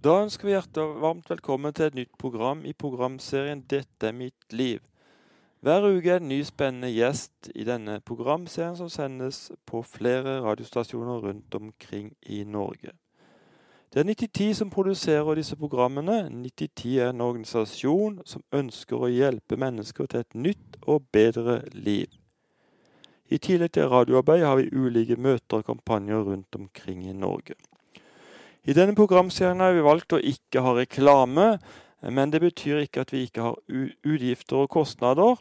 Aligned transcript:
Da 0.00 0.14
ønsker 0.22 0.46
vi 0.48 0.54
hjertelig 0.54 0.94
varmt 1.02 1.26
velkommen 1.28 1.74
til 1.76 1.90
et 1.90 1.96
nytt 1.98 2.14
program 2.18 2.62
i 2.64 2.72
programserien 2.72 3.60
'Dette 3.60 4.06
er 4.08 4.12
mitt 4.16 4.52
liv'. 4.52 4.86
Hver 5.60 5.84
uke 5.84 6.10
er 6.10 6.16
en 6.16 6.28
ny 6.28 6.38
spennende 6.42 6.88
gjest 6.88 7.50
i 7.54 7.64
denne 7.68 8.00
programserien 8.00 8.76
som 8.76 8.88
sendes 8.88 9.52
på 9.66 9.82
flere 9.82 10.40
radiostasjoner 10.40 11.20
rundt 11.20 11.54
omkring 11.54 12.16
i 12.22 12.44
Norge. 12.44 12.90
Det 13.92 14.00
er 14.00 14.04
9010 14.04 14.54
som 14.54 14.70
produserer 14.70 15.34
disse 15.34 15.56
programmene. 15.56 16.30
9010 16.30 16.98
er 16.98 17.10
en 17.10 17.20
organisasjon 17.20 18.22
som 18.24 18.42
ønsker 18.52 18.96
å 18.96 19.12
hjelpe 19.12 19.56
mennesker 19.56 20.06
til 20.06 20.20
et 20.20 20.34
nytt 20.34 20.78
og 20.82 21.02
bedre 21.12 21.62
liv. 21.72 22.08
I 23.28 23.36
tillegg 23.38 23.72
til 23.72 23.88
radioarbeid 23.88 24.44
har 24.44 24.56
vi 24.56 24.72
ulike 24.72 25.16
møter 25.16 25.58
og 25.58 25.64
kampanjer 25.64 26.24
rundt 26.24 26.56
omkring 26.56 27.04
i 27.04 27.12
Norge. 27.12 27.54
I 28.68 28.74
denne 28.76 28.92
programserien 28.92 29.62
har 29.64 29.72
vi 29.72 29.84
valgt 29.84 30.12
å 30.12 30.20
ikke 30.20 30.60
ha 30.60 30.74
reklame, 30.76 31.54
men 32.04 32.32
det 32.32 32.42
betyr 32.42 32.82
ikke 32.84 33.06
at 33.06 33.12
vi 33.14 33.24
ikke 33.24 33.46
har 33.46 33.56
utgifter 34.04 34.64
og 34.64 34.70
kostnader. 34.74 35.40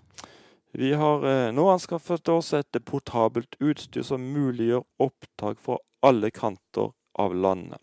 Vi 0.72 0.94
har 0.94 1.26
eh, 1.26 1.50
nå 1.52 1.66
anskaffet 1.72 2.30
oss 2.32 2.54
et 2.54 2.80
portabelt 2.86 3.58
utstyr 3.60 4.06
som 4.06 4.24
muliggjør 4.36 4.86
opptak 5.02 5.60
fra 5.60 5.80
alle 6.06 6.30
kanter 6.32 6.94
av 7.20 7.36
landet. 7.36 7.82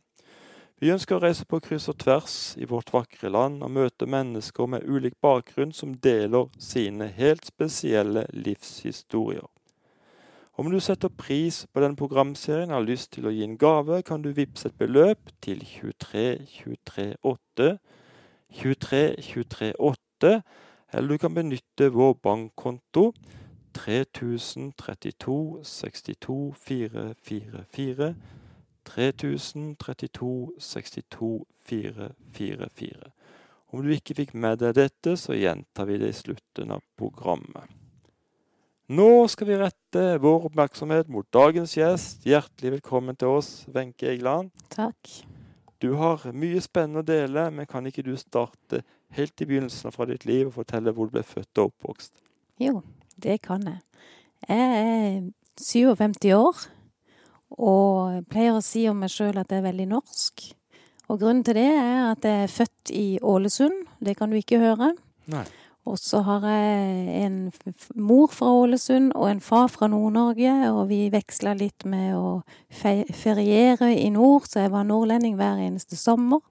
Vi 0.80 0.92
ønsker 0.92 1.16
å 1.16 1.22
reise 1.24 1.46
på 1.48 1.60
kryss 1.64 1.88
og 1.88 1.98
tvers 2.02 2.36
i 2.60 2.68
vårt 2.68 2.92
vakre 2.92 3.30
land 3.32 3.64
og 3.64 3.72
møte 3.72 4.08
mennesker 4.08 4.68
med 4.68 4.84
ulik 4.84 5.16
bakgrunn 5.24 5.72
som 5.72 5.96
deler 6.04 6.50
sine 6.60 7.08
helt 7.16 7.48
spesielle 7.48 8.26
livshistorier. 8.32 9.48
Om 10.56 10.70
du 10.72 10.78
setter 10.80 11.12
pris 11.12 11.66
på 11.68 11.82
denne 11.84 11.98
programserien 12.00 12.70
og 12.70 12.78
har 12.78 12.86
lyst 12.88 13.10
til 13.12 13.26
å 13.28 13.32
gi 13.34 13.42
en 13.44 13.58
gave, 13.60 13.98
kan 14.08 14.22
du 14.24 14.30
vippse 14.32 14.70
et 14.70 14.78
beløp 14.80 15.28
til 15.44 15.60
23 15.60 16.46
23 16.48 17.04
8, 17.28 17.66
23 18.62 19.02
23 19.20 19.68
8, 19.76 20.32
eller 20.96 21.12
du 21.12 21.20
kan 21.20 21.36
benytte 21.36 21.90
vår 21.92 22.16
bankkonto 22.24 23.10
3032 23.76 25.60
62 25.76 26.40
444 26.64 28.10
3032 28.88 30.34
62 30.72 31.32
444. 31.68 33.14
Om 33.76 33.84
du 33.84 33.92
ikke 33.92 34.22
fikk 34.22 34.32
med 34.32 34.62
deg 34.64 34.78
dette, 34.80 35.18
så 35.20 35.36
gjentar 35.36 35.84
vi 35.90 36.00
det 36.00 36.14
i 36.14 36.20
slutten 36.24 36.72
av 36.72 36.80
programmet. 36.96 37.75
Nå 38.86 39.26
skal 39.26 39.48
vi 39.48 39.56
rette 39.58 40.02
vår 40.22 40.44
oppmerksomhet 40.46 41.08
mot 41.10 41.26
dagens 41.34 41.72
gjest. 41.74 42.20
Hjertelig 42.22 42.76
velkommen 42.76 43.16
til 43.18 43.32
oss, 43.34 43.48
Wenche 43.74 44.12
Egeland. 44.12 44.52
Takk. 44.70 45.10
Du 45.82 45.96
har 45.98 46.22
mye 46.30 46.62
spennende 46.62 47.02
å 47.02 47.08
dele, 47.08 47.48
men 47.50 47.66
kan 47.66 47.88
ikke 47.90 48.04
du 48.06 48.12
starte 48.14 48.84
helt 49.18 49.42
i 49.42 49.48
begynnelsen 49.50 49.90
fra 49.90 50.06
ditt 50.06 50.22
liv 50.30 50.46
og 50.46 50.54
fortelle 50.60 50.94
hvor 50.94 51.10
du 51.10 51.16
ble 51.16 51.24
født 51.26 51.64
og 51.64 51.72
oppvokst? 51.72 52.14
Jo, 52.62 52.84
det 53.18 53.40
kan 53.48 53.66
jeg. 53.66 53.82
Jeg 54.46 54.78
er 54.78 55.18
57 55.66 56.30
år 56.38 56.64
og 57.58 58.22
pleier 58.30 58.54
å 58.54 58.62
si 58.62 58.86
om 58.86 59.02
meg 59.02 59.10
sjøl 59.10 59.42
at 59.42 59.50
jeg 59.50 59.64
er 59.64 59.66
veldig 59.66 59.90
norsk. 59.96 60.46
Og 61.10 61.24
grunnen 61.24 61.42
til 61.42 61.58
det 61.58 61.72
er 61.74 62.12
at 62.12 62.22
jeg 62.22 62.46
er 62.46 62.54
født 62.54 62.94
i 62.94 63.06
Ålesund. 63.18 63.82
Det 63.98 64.14
kan 64.14 64.30
du 64.30 64.38
ikke 64.38 64.62
høre. 64.62 64.94
Nei. 65.26 65.48
Og 65.86 65.98
så 66.02 66.18
har 66.26 66.42
jeg 66.50 67.22
en 67.22 67.36
mor 67.94 68.32
fra 68.34 68.50
Ålesund 68.50 69.12
og 69.14 69.28
en 69.30 69.40
far 69.40 69.68
fra 69.70 69.86
Nord-Norge, 69.86 70.54
og 70.72 70.88
vi 70.90 71.04
veksla 71.14 71.54
litt 71.54 71.86
med 71.86 72.16
å 72.18 72.40
feriere 72.74 73.92
i 73.94 74.08
nord, 74.10 74.48
så 74.50 74.64
jeg 74.64 74.74
var 74.74 74.88
nordlending 74.88 75.36
hver 75.38 75.62
eneste 75.62 75.98
sommer. 75.98 76.42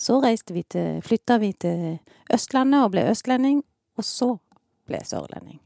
Så 0.00 0.16
vi 0.24 0.62
til, 0.62 1.02
flytta 1.04 1.36
vi 1.38 1.52
til 1.52 1.98
Østlandet 2.32 2.86
og 2.86 2.94
ble 2.94 3.04
østlending, 3.10 3.60
og 4.00 4.04
så 4.04 4.32
ble 4.88 5.02
jeg 5.02 5.12
sørlending. 5.12 5.60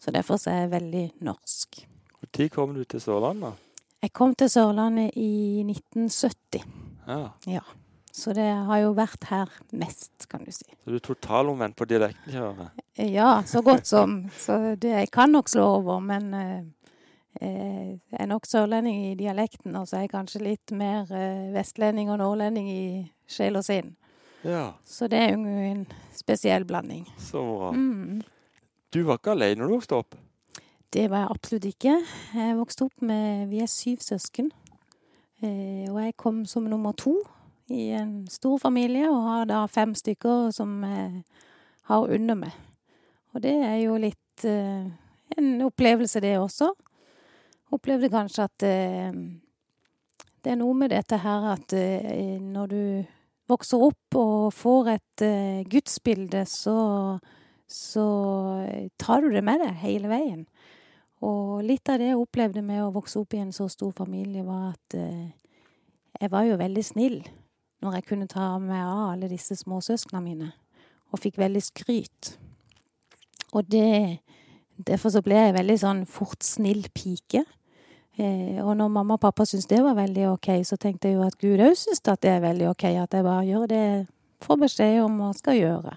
Så 0.00 0.12
derfor 0.12 0.36
så 0.36 0.52
er 0.52 0.64
jeg 0.64 0.74
veldig 0.76 1.06
norsk. 1.24 1.80
Når 2.20 2.48
kom 2.52 2.74
du 2.76 2.84
til 2.84 3.00
Sørlandet? 3.00 3.56
Jeg 4.02 4.12
kom 4.12 4.34
til 4.34 4.50
Sørlandet 4.52 5.16
i 5.16 5.64
1970. 5.64 6.64
Ja. 7.08 7.30
ja. 7.46 7.64
Så 8.12 8.34
det 8.34 8.48
har 8.66 8.80
jo 8.82 8.90
vært 8.96 9.28
her 9.30 9.52
mest, 9.76 10.26
kan 10.30 10.42
du 10.44 10.50
si. 10.52 10.66
Så 10.66 10.90
du 10.90 10.98
er 10.98 11.04
totalomvendt 11.04 11.76
på 11.78 11.86
dialektenkjøret? 11.90 12.82
Ja, 13.06 13.42
så 13.46 13.62
godt 13.62 13.86
som. 13.86 14.24
Så 14.34 14.58
det, 14.80 14.90
jeg 14.90 15.10
kan 15.14 15.30
nok 15.32 15.48
slå 15.48 15.66
over, 15.78 16.00
men 16.02 16.34
eh, 16.34 16.58
eh, 17.40 17.86
jeg 17.94 18.18
er 18.18 18.30
nok 18.30 18.48
sørlending 18.50 19.12
i 19.12 19.14
dialekten, 19.18 19.76
og 19.78 19.86
så 19.88 20.00
er 20.00 20.08
jeg 20.08 20.14
kanskje 20.16 20.42
litt 20.42 20.74
mer 20.74 21.10
eh, 21.14 21.48
vestlending 21.54 22.10
og 22.10 22.18
nordlending 22.22 22.68
i 22.72 22.84
sjel 23.30 23.60
og 23.60 23.66
sinn. 23.66 23.94
Ja. 24.42 24.72
Så 24.84 25.06
det 25.12 25.20
er 25.20 25.36
jo 25.36 25.44
en 25.44 25.86
spesiell 26.16 26.66
blanding. 26.66 27.06
Så 27.20 27.44
bra. 27.44 27.72
Mm. 27.76 28.22
Du 28.90 29.02
var 29.06 29.20
ikke 29.20 29.36
alene 29.36 29.62
når 29.62 29.70
du 29.70 29.76
vokste 29.76 29.98
opp? 30.00 30.16
Det 30.90 31.04
var 31.12 31.22
jeg 31.22 31.34
absolutt 31.36 31.66
ikke. 31.68 31.92
Jeg 32.34 32.56
vokste 32.58 32.88
opp 32.88 33.04
med 33.06 33.46
Vi 33.52 33.60
er 33.62 33.68
syv 33.70 34.00
søsken. 34.02 34.50
Eh, 35.40 35.86
og 35.88 36.00
jeg 36.02 36.16
kom 36.18 36.42
som 36.48 36.66
nummer 36.68 36.96
to 36.98 37.14
i 37.70 37.90
en 37.90 38.26
stor 38.26 38.58
familie, 38.58 39.06
og 39.10 39.22
har 39.22 39.46
da 39.46 39.60
fem 39.70 39.94
stykker 39.94 40.50
som 40.54 40.82
eh, 40.84 41.20
har 41.90 42.14
under 42.16 42.38
meg. 42.42 42.56
Og 43.34 43.44
det 43.44 43.54
er 43.62 43.76
jo 43.84 43.98
litt 44.00 44.44
eh, 44.48 44.88
en 45.38 45.50
opplevelse, 45.68 46.22
det 46.22 46.34
også. 46.40 46.72
Opplevde 47.70 48.10
kanskje 48.10 48.48
at 48.48 48.66
eh, 48.66 49.20
det 50.40 50.54
er 50.54 50.58
noe 50.58 50.74
med 50.74 50.90
dette 50.90 51.20
her 51.20 51.50
at 51.52 51.74
når 52.40 52.70
du 52.72 52.82
vokser 53.50 53.82
opp 53.84 54.16
og 54.16 54.46
får 54.56 54.86
et 54.94 55.24
gudsbilde, 55.68 56.46
så, 56.48 57.18
så 57.68 58.06
tar 58.96 59.20
du 59.20 59.34
det 59.34 59.42
med 59.44 59.60
deg 59.60 59.82
hele 59.82 60.08
veien. 60.08 60.46
Og 61.28 61.60
litt 61.60 61.92
av 61.92 62.00
det 62.00 62.08
jeg 62.08 62.22
opplevde 62.22 62.64
med 62.64 62.80
å 62.86 62.94
vokse 62.94 63.20
opp 63.20 63.36
i 63.36 63.42
en 63.42 63.52
så 63.52 63.68
stor 63.68 63.92
familie, 63.98 64.46
var 64.48 64.72
at 64.72 64.96
jeg 64.96 66.32
var 66.32 66.48
jo 66.48 66.56
veldig 66.62 66.86
snill 66.88 67.20
når 67.80 67.98
jeg 67.98 68.08
kunne 68.08 68.28
ta 68.30 68.52
meg 68.58 68.82
av 68.84 69.14
alle 69.14 69.30
disse 69.30 69.56
småsøsknene 69.56 70.24
mine, 70.24 70.50
og 71.10 71.22
fikk 71.22 71.40
veldig 71.40 71.62
skryt. 71.64 72.34
Og 73.52 73.70
det 73.70 74.20
Derfor 74.80 75.12
så 75.12 75.20
ble 75.20 75.36
jeg 75.36 75.52
veldig 75.52 75.74
sånn 75.76 75.98
fort 76.08 76.40
snill 76.40 76.86
pike. 76.96 77.42
Eh, 78.16 78.60
og 78.64 78.74
når 78.78 78.92
mamma 78.92 79.18
og 79.18 79.20
pappa 79.20 79.44
syntes 79.44 79.68
det 79.68 79.80
var 79.84 79.96
veldig 79.98 80.30
ok, 80.32 80.48
så 80.64 80.78
tenkte 80.80 81.10
jeg 81.10 81.18
jo 81.18 81.26
at 81.26 81.36
Gud 81.40 81.60
òg 81.60 81.76
syns 81.78 82.00
at 82.08 82.22
det 82.24 82.32
er 82.32 82.44
veldig 82.44 82.70
ok 82.70 82.84
at 83.02 83.16
jeg 83.16 83.26
bare 83.26 83.44
gjør 83.44 83.66
det 83.70 83.80
jeg 83.80 84.06
får 84.44 84.60
beskjed 84.64 85.02
om 85.04 85.18
og 85.26 85.36
skal 85.36 85.58
gjøre. 85.58 85.92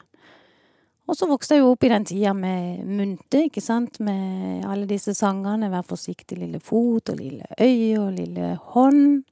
Og 1.03 1.17
så 1.19 1.27
vokste 1.27 1.57
jeg 1.57 1.63
jo 1.63 1.73
opp 1.73 1.83
i 1.83 1.91
den 1.91 2.05
tida 2.07 2.31
med 2.35 2.83
munte, 2.87 3.41
ikke 3.49 3.63
sant, 3.63 3.99
med 3.99 4.63
alle 4.67 4.87
disse 4.87 5.13
sangene 5.15 5.67
'Vær 5.71 5.83
forsiktig, 5.83 6.37
lille 6.37 6.59
fot', 6.59 7.11
og 7.11 7.17
'Lille 7.17 7.43
øye', 7.59 7.99
og 7.99 8.13
'Lille 8.13 8.57
hånd'. 8.71 9.23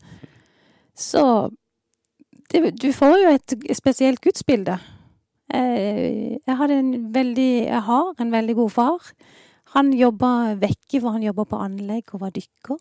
Så 0.95 1.49
du 2.51 2.89
får 2.93 3.17
jo 3.21 3.29
et 3.35 3.53
spesielt 3.77 4.21
gudsbilde. 4.21 4.77
Jeg, 5.51 6.39
jeg, 6.47 6.57
hadde 6.57 6.79
en 6.79 7.13
veldig 7.13 7.51
Jeg 7.65 7.81
har 7.87 8.13
en 8.19 8.31
veldig 8.31 8.55
god 8.55 8.69
far. 8.69 9.11
Han 9.75 9.93
jobba 9.93 10.55
vekke, 10.59 10.99
for 10.99 11.15
han 11.15 11.23
jobba 11.23 11.45
på 11.47 11.59
anlegg 11.63 12.13
og 12.13 12.25
var 12.25 12.35
dykker. 12.35 12.79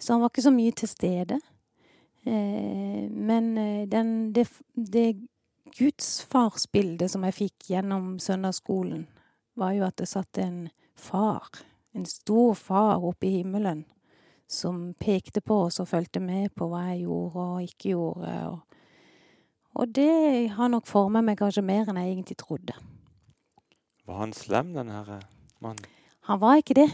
Så 0.00 0.12
han 0.12 0.22
var 0.22 0.32
ikke 0.32 0.44
så 0.44 0.52
mye 0.52 0.72
til 0.76 0.88
stede. 0.88 1.38
Eh, 2.26 3.08
men 3.10 3.58
eh, 3.58 3.88
den, 3.88 4.32
det, 4.32 4.48
det 4.74 5.16
gudsfarsbildet 5.78 7.10
som 7.10 7.24
jeg 7.26 7.38
fikk 7.38 7.70
gjennom 7.72 8.18
søndagsskolen, 8.20 9.06
var 9.56 9.72
jo 9.76 9.86
at 9.86 9.98
det 10.00 10.08
satt 10.08 10.38
en 10.40 10.68
far, 10.96 11.48
en 11.92 12.06
stor 12.08 12.54
far 12.56 13.04
oppe 13.04 13.28
i 13.28 13.38
himmelen, 13.38 13.84
som 14.48 14.92
pekte 15.00 15.40
på 15.40 15.64
oss 15.66 15.80
og 15.80 15.88
fulgte 15.88 16.20
med 16.20 16.52
på 16.56 16.68
hva 16.68 16.90
jeg 16.90 17.06
gjorde 17.06 17.46
og 17.46 17.66
ikke 17.70 17.94
gjorde. 17.94 18.36
og 18.52 18.81
og 19.74 19.94
det 19.96 20.50
har 20.56 20.68
nok 20.72 20.88
forma 20.88 21.22
meg 21.24 21.38
kanskje 21.40 21.64
mer 21.64 21.88
enn 21.88 22.00
jeg 22.00 22.12
egentlig 22.12 22.38
trodde. 22.42 22.76
Var 24.08 24.18
han 24.18 24.34
slem, 24.36 24.74
den 24.74 24.90
her 24.92 25.08
eh, 25.16 25.24
mannen? 25.62 25.88
Han 26.28 26.40
var 26.42 26.60
ikke 26.60 26.76
det. 26.78 26.90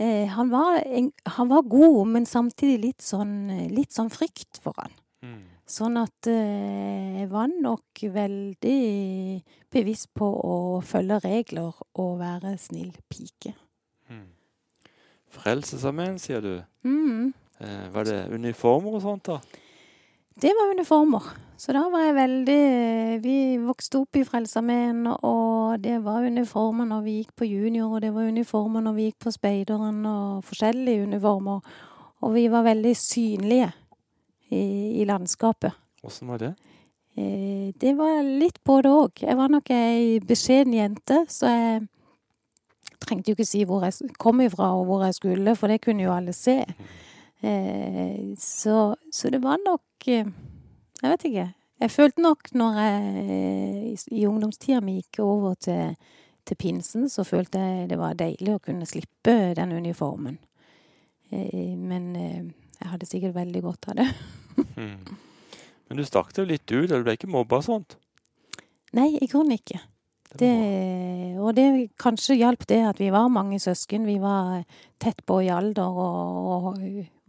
Eh, 0.00 0.26
han, 0.32 0.50
var 0.50 0.80
en, 0.86 1.12
han, 1.36 1.48
var 1.48 1.68
god, 1.68 2.02
men 2.08 2.26
samtidig 2.26 2.80
litt 2.80 3.04
sånn, 3.04 3.68
litt 3.72 3.92
sånn 3.92 4.10
frykt 4.12 4.60
for 4.64 4.76
han. 4.80 4.94
Mm. 5.20 5.40
Sånn 5.70 6.00
at 6.00 6.26
eh, 6.26 7.20
jeg 7.20 7.28
var 7.30 7.52
nok 7.52 8.02
veldig 8.14 8.80
bevisst 9.70 10.10
på 10.16 10.26
å 10.26 10.56
følge 10.82 11.20
regler 11.22 11.76
og 12.00 12.14
være 12.18 12.56
snill 12.58 12.90
pike. 13.12 13.52
Mm. 14.10 14.26
Frelsesarmeen, 15.36 16.18
sier 16.18 16.42
du. 16.42 16.54
Mm. 16.82 17.30
Eh, 17.60 17.84
var 17.94 18.08
det 18.08 18.24
uniformer 18.32 18.96
og 18.98 19.04
sånt, 19.04 19.28
da? 19.28 19.38
Det 20.34 20.52
var 20.56 20.70
uniformer. 20.70 21.22
Så 21.60 21.74
da 21.76 21.82
var 21.92 22.06
jeg 22.06 22.14
veldig 22.16 22.60
Vi 23.20 23.36
vokste 23.60 24.00
opp 24.00 24.16
i 24.16 24.24
Frelsesarmeen, 24.24 25.04
og 25.06 25.82
det 25.84 25.98
var 26.04 26.24
uniformer 26.24 26.88
når 26.88 27.02
vi 27.04 27.16
gikk 27.18 27.34
på 27.36 27.48
junior, 27.50 27.90
og 27.92 28.00
det 28.00 28.14
var 28.14 28.30
uniformer 28.30 28.80
når 28.86 28.96
vi 28.96 29.08
gikk 29.10 29.18
på 29.26 29.34
speideren, 29.34 30.00
og 30.06 30.44
forskjellige 30.48 31.04
uniformer. 31.04 31.60
Og 32.24 32.34
vi 32.34 32.46
var 32.52 32.64
veldig 32.64 32.94
synlige 32.96 33.68
i, 34.48 34.64
i 35.02 35.04
landskapet. 35.04 35.76
Åssen 36.04 36.32
var 36.32 36.40
det? 36.40 36.54
Eh, 37.20 37.72
det 37.80 37.92
var 37.98 38.22
litt 38.24 38.62
både 38.64 38.88
òg. 38.88 39.24
Jeg 39.26 39.36
var 39.36 39.52
nok 39.52 39.70
ei 39.74 40.20
beskjeden 40.24 40.76
jente, 40.78 41.24
så 41.28 41.50
jeg 41.50 41.86
trengte 43.00 43.32
jo 43.32 43.36
ikke 43.36 43.48
si 43.48 43.64
hvor 43.68 43.84
jeg 43.84 44.14
kom 44.20 44.40
ifra 44.44 44.72
og 44.78 44.86
hvor 44.88 45.04
jeg 45.04 45.16
skulle, 45.18 45.56
for 45.56 45.72
det 45.72 45.82
kunne 45.84 46.06
jo 46.06 46.14
alle 46.14 46.32
se. 46.36 46.62
Eh, 47.40 48.36
så, 48.38 48.96
så 49.12 49.30
det 49.32 49.38
var 49.38 49.56
nok 49.64 50.08
eh, 50.08 50.26
Jeg 51.02 51.12
vet 51.14 51.24
ikke. 51.24 51.46
Jeg 51.80 51.90
følte 51.90 52.20
nok 52.20 52.50
når 52.52 52.80
jeg 52.82 53.94
i, 54.12 54.26
ungdomstida 54.28 54.82
mi 54.84 54.98
gikk 54.98 55.22
over 55.24 55.54
til, 55.56 55.94
til 56.44 56.58
pinsen, 56.60 57.08
så 57.08 57.24
følte 57.24 57.62
jeg 57.62 57.88
det 57.88 57.96
var 57.98 58.18
deilig 58.18 58.52
å 58.52 58.60
kunne 58.60 58.88
slippe 58.88 59.54
den 59.56 59.72
uniformen. 59.72 60.36
Eh, 61.32 61.72
men 61.80 62.12
jeg 62.12 62.90
hadde 62.92 63.08
sikkert 63.08 63.38
veldig 63.38 63.64
godt 63.68 63.92
av 63.92 64.02
det. 64.02 64.10
Mm. 64.76 65.16
Men 65.88 66.00
du 66.00 66.04
stakk 66.04 66.34
det 66.36 66.42
litt 66.46 66.72
ut, 66.72 66.90
og 66.90 67.00
du 67.00 67.04
ble 67.06 67.14
ikke 67.16 67.30
mobba 67.30 67.60
og 67.60 67.64
sånt? 67.64 67.94
Nei, 68.96 69.06
i 69.22 69.28
grunnen 69.30 69.56
ikke. 69.56 69.78
Det 70.38 70.50
og 71.40 71.56
det 71.56 71.90
kanskje 71.98 72.36
hjalp 72.38 72.66
det 72.70 72.80
at 72.86 73.00
vi 73.00 73.08
var 73.10 73.30
mange 73.32 73.58
søsken. 73.62 74.06
Vi 74.06 74.18
var 74.22 74.62
tett 75.02 75.24
på 75.26 75.40
i 75.42 75.50
alder 75.50 75.96
og, 76.04 76.76
og 76.76 76.80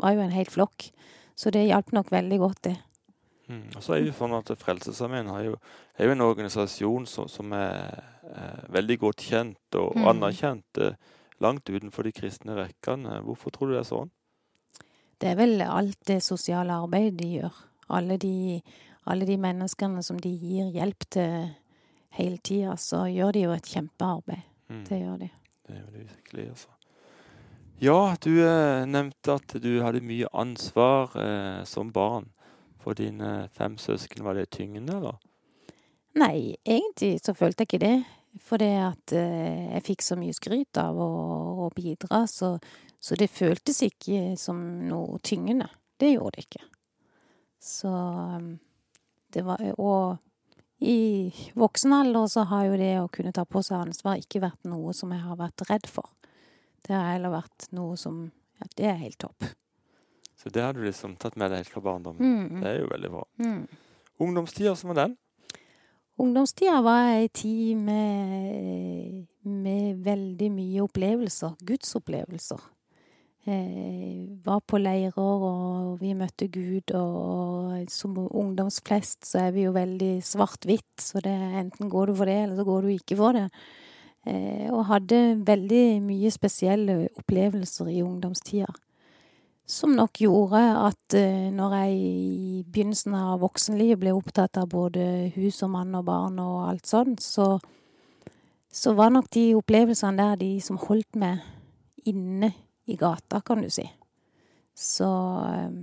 var 0.02 0.16
jo 0.16 0.24
en 0.26 0.34
hel 0.36 0.50
flokk. 0.50 0.90
Så 1.38 1.52
det 1.54 1.68
hjalp 1.70 1.94
nok 1.96 2.12
veldig 2.12 2.40
godt, 2.42 2.64
det. 2.68 2.78
Mm. 3.52 3.64
Og 3.76 3.84
så 3.84 3.96
er 3.96 4.06
jo 4.06 4.14
sånn 4.16 4.36
at 4.38 4.52
Frelsesarmeen 4.60 5.30
er 5.34 5.50
jo 5.50 5.56
en 6.14 6.24
organisasjon 6.24 7.08
som, 7.10 7.28
som 7.32 7.52
er, 7.56 8.04
er, 8.32 8.62
veldig 8.72 8.98
godt 9.02 9.26
kjent 9.28 9.80
og 9.80 9.96
Mm. 9.98 10.08
anerkjent 10.14 10.78
eh, 10.80 10.96
langt 11.42 11.70
utenfor 11.70 12.04
de 12.04 12.12
kristne 12.16 12.56
rekkene. 12.56 13.22
Hvorfor 13.26 13.52
tror 13.52 13.68
du 13.68 13.74
det 13.74 13.82
er 13.82 13.90
sånn? 13.90 14.12
Det 15.20 15.30
er 15.30 15.36
vel 15.36 15.62
alt 15.62 16.00
det 16.08 16.22
sosiale 16.24 16.74
arbeidet 16.74 17.18
de 17.20 17.28
gjør. 17.40 17.58
Alle 17.90 18.18
de, 18.18 18.62
alle 19.06 19.26
de 19.26 19.38
menneskene 19.38 20.04
som 20.04 20.20
de 20.20 20.30
gir 20.30 20.72
hjelp 20.72 21.10
til 21.10 21.52
hele 22.18 22.38
tida, 22.38 22.78
så 22.78 23.06
gjør 23.12 23.34
de 23.34 23.44
jo 23.46 23.52
et 23.52 23.68
kjempearbeid. 23.68 24.48
Mm. 24.70 24.86
Det 24.88 25.02
gjør 25.02 25.18
de. 25.20 25.30
Det 25.68 25.76
er 25.78 25.90
de 25.92 26.06
virkelig, 26.08 26.48
altså. 26.50 26.70
Ja, 27.82 28.16
du 28.22 28.36
eh, 28.46 28.86
nevnte 28.86 29.40
at 29.40 29.56
du 29.58 29.72
hadde 29.82 30.04
mye 30.06 30.28
ansvar 30.38 31.16
eh, 31.18 31.64
som 31.66 31.90
barn 31.90 32.28
for 32.78 32.94
dine 32.94 33.48
fem 33.58 33.74
søsken. 33.82 34.22
Var 34.22 34.38
det 34.38 34.52
tyngende, 34.54 35.00
eller? 35.00 35.18
Nei, 36.22 36.60
egentlig 36.62 37.16
så 37.26 37.34
følte 37.34 37.66
jeg 37.66 37.72
ikke 37.72 37.82
det. 37.82 37.96
For 38.38 38.62
det 38.62 38.70
at 38.86 39.16
eh, 39.18 39.74
jeg 39.74 39.86
fikk 39.88 40.06
så 40.06 40.20
mye 40.20 40.38
skryt 40.38 40.78
av 40.78 41.02
å, 41.02 41.10
å 41.66 41.72
bidra, 41.74 42.22
så, 42.30 42.54
så 43.02 43.18
det 43.18 43.32
føltes 43.34 43.82
ikke 43.90 44.38
som 44.38 44.62
noe 44.86 45.18
tyngende. 45.26 45.72
Det 45.98 46.14
gjorde 46.14 46.38
det 46.38 46.46
ikke. 46.52 46.64
Så 47.66 47.90
um, 47.90 48.52
det 49.34 49.42
var 49.46 49.66
Og 49.82 50.22
i 50.86 51.34
voksen 51.58 51.98
alder 51.98 52.30
så 52.30 52.46
har 52.54 52.70
jo 52.70 52.78
det 52.78 52.94
å 53.02 53.10
kunne 53.10 53.34
ta 53.34 53.50
på 53.50 53.66
seg 53.66 53.88
ansvar 53.88 54.22
ikke 54.22 54.46
vært 54.46 54.70
noe 54.70 54.94
som 54.94 55.18
jeg 55.18 55.26
har 55.26 55.42
vært 55.42 55.66
redd 55.66 55.90
for. 55.90 56.14
Det 56.88 56.94
har 56.96 57.12
heller 57.14 57.34
vært 57.34 57.68
noe 57.78 57.98
som 57.98 58.24
Ja, 58.62 58.68
det 58.78 58.86
er 58.92 59.00
helt 59.02 59.18
topp. 59.22 59.44
Så 60.38 60.50
det 60.54 60.62
har 60.62 60.74
du 60.74 60.82
liksom 60.84 61.16
tatt 61.22 61.36
med 61.38 61.52
deg 61.52 61.62
helt 61.62 61.70
fra 61.70 61.82
barndommen. 61.86 62.22
Mm, 62.50 62.62
Det 62.62 62.70
er 62.70 62.80
jo 62.82 62.88
veldig 62.92 63.10
bra. 63.14 63.24
mm. 63.42 63.64
Ungdomstida, 64.22 64.76
som 64.78 64.90
var 64.94 64.96
den? 65.08 65.16
Ungdomstida 66.22 66.82
var 66.86 67.08
ei 67.16 67.28
tid 67.34 67.78
med, 67.78 69.26
med 69.42 70.04
veldig 70.06 70.50
mye 70.54 70.84
opplevelser. 70.86 71.56
Gudsopplevelser. 71.66 72.62
Eh, 73.50 74.28
var 74.46 74.60
på 74.70 74.78
leirer, 74.78 75.18
og 75.18 75.96
vi 76.02 76.12
møtte 76.14 76.46
Gud, 76.54 76.94
og 76.94 77.90
som 77.90 78.14
ungdomsflest 78.28 79.26
så 79.26 79.48
er 79.48 79.56
vi 79.56 79.64
jo 79.66 79.72
veldig 79.74 80.20
svart-hvitt, 80.22 81.02
så 81.02 81.24
det 81.26 81.34
enten 81.34 81.90
går 81.90 82.12
du 82.12 82.16
for 82.20 82.30
det, 82.30 82.38
eller 82.44 82.60
så 82.62 82.68
går 82.68 82.86
du 82.86 82.92
ikke 82.94 83.18
for 83.18 83.34
det. 83.40 83.48
Eh, 84.22 84.70
og 84.70 84.86
hadde 84.86 85.42
veldig 85.48 85.98
mye 86.06 86.30
spesielle 86.30 87.08
opplevelser 87.18 87.90
i 87.90 88.04
ungdomstida. 88.06 88.70
Som 89.66 89.96
nok 89.98 90.20
gjorde 90.22 90.62
at 90.78 91.16
eh, 91.18 91.48
når 91.50 91.76
jeg 91.80 91.96
i 91.96 92.64
begynnelsen 92.68 93.16
av 93.18 93.40
voksenlivet 93.42 94.02
ble 94.02 94.14
opptatt 94.14 94.60
av 94.62 94.68
både 94.70 95.32
hus 95.38 95.64
og 95.66 95.72
mann 95.74 95.96
og 95.98 96.06
barn 96.06 96.38
og 96.44 96.68
alt 96.70 96.86
sånt, 96.90 97.24
så, 97.26 97.56
så 98.70 98.94
var 98.94 99.10
nok 99.16 99.32
de 99.34 99.48
opplevelsene 99.58 100.22
der 100.22 100.38
de 100.44 100.52
som 100.62 100.78
holdt 100.78 101.18
meg 101.18 101.42
inne 102.06 102.52
i 102.86 102.98
gata, 103.00 103.42
kan 103.42 103.64
du 103.66 103.72
si. 103.74 103.88
Så 104.78 105.10
eh, 105.48 105.80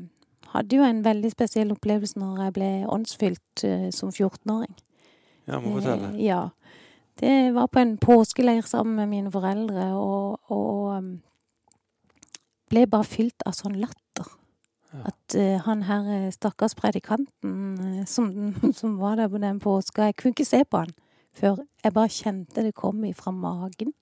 hadde 0.54 0.78
jo 0.78 0.86
en 0.86 1.02
veldig 1.02 1.32
spesiell 1.34 1.74
opplevelse 1.74 2.22
når 2.22 2.44
jeg 2.44 2.54
ble 2.60 2.70
åndsfylt 2.86 3.66
som 3.90 4.14
14-åring. 4.14 4.78
Ja, 5.48 5.58
må 5.58 5.74
fortelle. 5.80 6.12
Ja. 6.22 6.44
Det 7.18 7.54
var 7.54 7.66
på 7.66 7.80
en 7.82 7.96
påskeleir 7.98 8.62
sammen 8.62 8.94
med 8.96 9.08
mine 9.10 9.30
foreldre, 9.32 9.88
og, 9.98 10.38
og 10.54 10.98
um, 10.98 11.08
ble 12.70 12.84
bare 12.86 13.08
fylt 13.08 13.42
av 13.48 13.56
sånn 13.58 13.78
latter. 13.80 14.28
Ja. 14.92 15.10
At 15.10 15.36
uh, 15.36 15.56
han 15.66 15.82
her 15.88 16.06
eh, 16.14 16.28
stakkars 16.32 16.76
predikanten 16.78 17.56
eh, 17.82 18.04
som, 18.08 18.30
som 18.78 18.96
var 19.02 19.18
der 19.18 19.28
på 19.28 19.40
den 19.42 19.58
påska 19.60 20.06
Jeg 20.08 20.16
kunne 20.16 20.32
ikke 20.32 20.46
se 20.48 20.62
på 20.64 20.80
han 20.80 20.94
før 21.36 21.58
jeg 21.84 21.94
bare 21.94 22.10
kjente 22.10 22.64
det 22.64 22.72
kom 22.74 23.02
ifra 23.06 23.30
magen. 23.34 23.92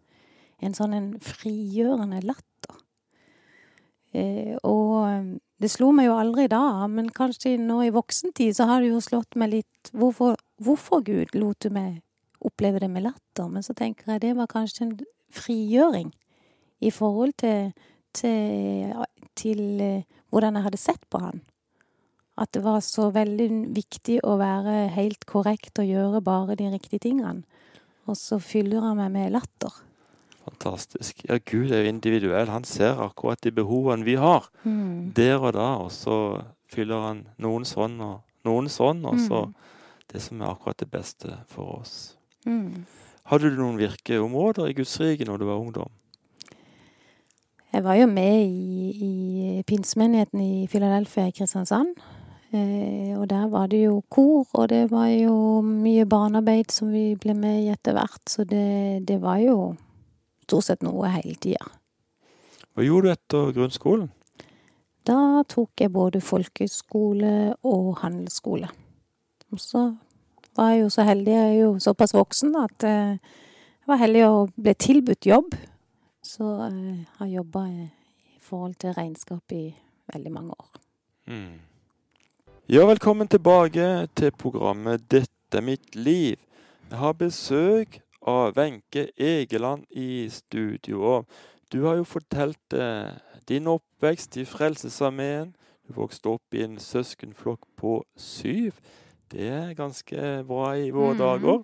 En 0.63 0.77
sånn 0.77 0.95
en 0.97 1.09
frigjørende 1.21 2.23
latter. 2.25 2.79
Uh, 4.17 4.55
og 4.63 4.93
um, 5.09 5.35
det 5.61 5.73
slo 5.73 5.91
meg 5.93 6.11
jo 6.11 6.17
aldri 6.21 6.47
da, 6.53 6.87
men 6.89 7.09
kanskje 7.13 7.57
nå 7.61 7.81
i 7.85 7.93
voksentid 7.93 8.57
så 8.57 8.69
har 8.69 8.85
det 8.85 8.93
jo 8.93 9.03
slått 9.05 9.37
meg 9.41 9.57
litt 9.57 9.91
Hvorfor, 9.97 10.35
hvorfor 10.59 11.05
Gud 11.07 11.37
lot 11.39 11.61
du 11.63 11.71
meg 11.71 12.01
oppleve 12.47 12.81
det 12.83 12.89
med 12.91 13.03
latter? 13.09 13.49
Men 13.51 13.63
så 13.67 13.75
tenker 13.77 14.13
jeg 14.15 14.23
det 14.25 14.37
var 14.39 14.47
kanskje 14.51 14.87
en 14.87 14.95
frigjøring 15.37 16.13
i 16.81 16.91
forhold 16.93 17.35
til, 17.43 17.73
til, 18.17 18.93
til 19.37 19.63
eh, 19.81 20.03
hvordan 20.31 20.59
jeg 20.59 20.67
hadde 20.69 20.81
sett 20.81 21.05
på 21.11 21.21
han. 21.23 21.43
At 22.37 22.51
det 22.53 22.63
var 22.67 22.83
så 22.85 23.09
veldig 23.15 23.49
viktig 23.77 24.19
å 24.29 24.35
være 24.41 24.91
helt 24.93 25.25
korrekt 25.29 25.79
og 25.81 25.89
gjøre 25.89 26.21
bare 26.25 26.57
de 26.61 26.69
riktige 26.75 27.01
tingene. 27.07 27.45
Og 28.07 28.17
så 28.21 28.37
fyller 28.39 28.85
han 28.85 28.99
meg 29.01 29.11
med 29.15 29.33
latter. 29.33 29.73
Fantastisk. 30.47 31.25
Ja, 31.27 31.39
Gud 31.43 31.73
er 31.75 31.83
jo 31.83 31.91
individuell. 31.91 32.47
Han 32.53 32.65
ser 32.69 33.01
akkurat 33.03 33.41
de 33.43 33.51
behovene 33.57 34.05
vi 34.07 34.15
har 34.15 34.47
Mm. 34.65 35.13
der 35.17 35.39
og 35.39 35.53
da, 35.55 35.77
og 35.83 35.91
så 35.91 36.45
fyller 36.69 37.01
han 37.07 37.25
noen 37.39 37.65
sånn 37.65 38.01
og 38.01 38.21
noen 38.45 38.69
sånn, 38.69 39.05
og 39.07 39.19
så 39.19 39.47
Mm. 39.47 39.55
det 40.13 40.23
som 40.23 40.41
er 40.43 40.47
akkurat 40.55 40.77
det 40.77 40.91
beste 40.91 41.39
for 41.49 41.81
oss. 41.81 42.16
Mm. 42.47 42.87
Hadde 43.27 43.51
du 43.51 43.59
noen 43.59 43.79
virkeområder 43.81 44.71
i 44.71 44.77
Guds 44.79 44.95
rike 45.03 45.27
når 45.27 45.43
du 45.43 45.49
var 45.49 45.59
ungdom? 45.59 45.91
Jeg 47.75 47.85
var 47.85 47.99
jo 47.99 48.07
med 48.07 48.47
i, 48.47 48.93
i 49.05 49.63
pinsemenigheten 49.67 50.41
i 50.41 50.67
Philadelphia 50.71 51.27
i 51.29 51.35
Kristiansand. 51.35 51.97
Eh, 52.55 53.19
og 53.19 53.27
der 53.31 53.49
var 53.51 53.67
det 53.67 53.83
jo 53.83 53.99
kor, 54.09 54.47
og 54.55 54.69
det 54.71 54.87
var 54.91 55.09
jo 55.11 55.61
mye 55.67 56.07
barnearbeid 56.07 56.71
som 56.73 56.93
vi 56.95 57.17
ble 57.21 57.35
med 57.35 57.65
i 57.65 57.73
etter 57.75 57.97
hvert. 57.99 58.23
Så 58.31 58.47
det, 58.49 59.03
det 59.09 59.19
var 59.21 59.43
jo 59.43 59.75
stort 60.47 60.71
sett 60.71 60.87
noe 60.87 61.11
hele 61.11 61.35
tida. 61.43 61.67
Hva 62.77 62.87
gjorde 62.87 63.11
du 63.11 63.17
etter 63.17 63.53
grunnskolen? 63.57 64.09
Da 65.07 65.43
tok 65.49 65.83
jeg 65.83 65.93
både 65.95 66.23
folkeskole 66.25 67.55
og 67.67 67.93
handelsskole. 68.03 68.71
Og 69.55 69.63
så 69.63 69.89
var 70.57 70.73
jeg 70.73 70.83
jo 70.83 70.89
så 70.93 71.05
heldig, 71.07 71.33
jeg 71.33 71.51
er 71.51 71.59
jo 71.61 71.79
såpass 71.83 72.15
voksen, 72.15 72.57
at 72.57 72.87
eh, 72.87 73.17
jeg 73.17 73.91
var 73.91 74.01
heldig 74.03 74.25
å 74.27 74.47
bli 74.57 74.75
tilbudt 74.75 75.29
jobb. 75.29 75.55
Så 76.27 76.47
jeg 76.67 77.07
har 77.19 77.27
jobba 77.31 77.67
i 77.71 77.89
forhold 78.43 78.75
til 78.83 78.95
regnskap 78.97 79.53
i 79.55 79.71
veldig 80.13 80.33
mange 80.33 80.57
år. 80.59 80.81
Mm. 81.27 81.61
Ja, 82.69 82.87
velkommen 82.87 83.29
tilbake 83.29 84.09
til 84.17 84.31
programmet 84.31 85.07
'Dette 85.11 85.59
er 85.59 85.61
mitt 85.61 85.95
liv'. 85.95 86.43
Jeg 86.91 86.99
har 86.99 87.13
besøk 87.13 88.01
av 88.27 88.57
Wenche 88.57 89.09
Egeland 89.17 89.85
i 89.91 90.29
studio. 90.29 91.25
Du 91.73 91.85
har 91.85 91.97
jo 91.97 92.05
fortalt 92.05 92.73
eh, 92.73 93.15
din 93.49 93.67
oppvekst 93.67 94.37
i 94.37 94.45
Frelsesarmeen. 94.45 95.55
Du 95.89 95.95
vokste 95.95 96.27
opp 96.27 96.55
i 96.55 96.63
en 96.63 96.79
søskenflokk 96.79 97.61
på 97.77 98.05
syv. 98.17 98.81
Det 99.33 99.47
er 99.51 99.77
ganske 99.79 100.33
bra 100.47 100.73
i 100.79 100.91
våre 100.95 101.15
mm. 101.17 101.21
dager. 101.21 101.63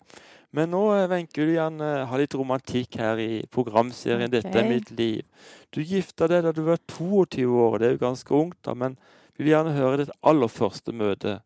Men 0.52 0.69
nå, 0.75 0.83
Venke, 1.09 1.40
vil 1.40 1.52
du 1.52 1.57
gjerne 1.57 1.90
ha 2.11 2.19
litt 2.21 2.35
romantikk 2.37 2.99
her 3.00 3.21
i 3.23 3.42
programserien 3.49 4.31
'Dette 4.31 4.52
er 4.52 4.69
mitt 4.69 4.90
liv'. 4.92 5.25
Du 5.73 5.81
gifta 5.81 6.28
deg 6.28 6.45
da 6.45 6.52
du 6.52 6.62
var 6.66 6.83
22 6.92 7.47
år, 7.49 7.78
det 7.78 7.87
er 7.88 7.95
jo 7.97 8.02
ganske 8.04 8.35
ungt, 8.37 8.59
da. 8.64 8.75
men 8.75 8.99
vil 9.38 9.52
gjerne 9.52 9.73
høre 9.76 10.02
ditt 10.02 10.12
aller 10.23 10.50
første 10.52 10.92
møte 10.92 11.38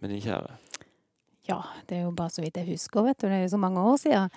med 0.00 0.14
din 0.14 0.22
kjære. 0.24 0.56
Ja, 1.48 1.60
det 1.88 1.98
er 1.98 2.02
jo 2.06 2.14
bare 2.16 2.32
så 2.32 2.42
vidt 2.44 2.56
jeg 2.60 2.68
husker, 2.72 3.04
vet 3.06 3.20
du. 3.20 3.28
Det 3.28 3.36
er 3.36 3.44
jo 3.46 3.52
så 3.54 3.60
mange 3.60 3.80
år 3.80 3.96
siden. 4.00 4.32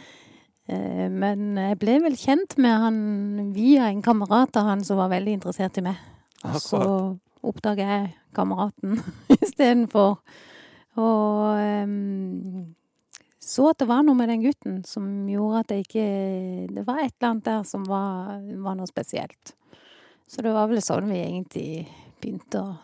Eh, 0.67 1.09
Men 1.09 1.57
jeg 1.57 1.79
ble 1.79 1.97
vel 2.03 2.15
kjent 2.15 2.57
med 2.57 2.77
han 2.85 3.51
via 3.55 3.89
en 3.89 4.01
kamerat 4.01 4.55
av 4.57 4.69
han 4.69 4.83
som 4.83 4.99
var 5.01 5.11
veldig 5.11 5.39
interessert 5.39 5.77
i 5.77 5.85
meg. 5.87 5.99
Og 6.47 6.59
så 6.61 6.79
oppdager 6.79 7.17
oppdaga 7.41 7.89
jeg 7.89 8.15
kameraten 8.35 8.99
istedenfor. 9.41 10.19
Og 10.99 11.61
eh, 11.61 12.67
så 13.41 13.71
at 13.71 13.79
det 13.81 13.87
var 13.89 14.03
noe 14.05 14.15
med 14.15 14.29
den 14.29 14.43
gutten 14.43 14.81
som 14.85 15.05
gjorde 15.29 15.63
at 15.63 15.71
jeg 15.73 15.87
ikke 15.87 16.05
Det 16.75 16.83
var 16.85 17.01
et 17.01 17.15
eller 17.15 17.29
annet 17.31 17.47
der 17.47 17.63
som 17.67 17.87
var, 17.89 18.37
var 18.61 18.77
noe 18.77 18.89
spesielt. 18.89 19.55
Så 20.29 20.45
det 20.45 20.53
var 20.55 20.69
vel 20.69 20.79
sånn 20.83 21.09
vi 21.09 21.17
egentlig 21.19 21.71
begynte 22.21 22.61
å 22.61 22.75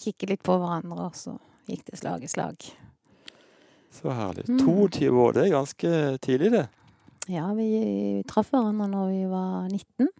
kikke 0.00 0.30
litt 0.32 0.42
på 0.46 0.56
hverandre, 0.56 1.10
og 1.10 1.14
så 1.14 1.36
gikk 1.68 1.84
det 1.90 2.00
slag 2.00 2.24
i 2.24 2.30
slag. 2.32 2.64
Så 3.92 4.10
herlig. 4.10 4.46
Mm. 4.48 4.58
22 4.64 5.12
år, 5.12 5.36
det 5.36 5.44
er 5.44 5.52
ganske 5.52 5.92
tidlig, 6.24 6.50
det. 6.56 6.64
Ja, 7.30 7.50
vi 7.58 7.68
traff 8.30 8.50
hverandre 8.54 8.88
når 8.90 9.12
vi 9.12 9.22
var 9.30 9.68
19, 9.68 10.10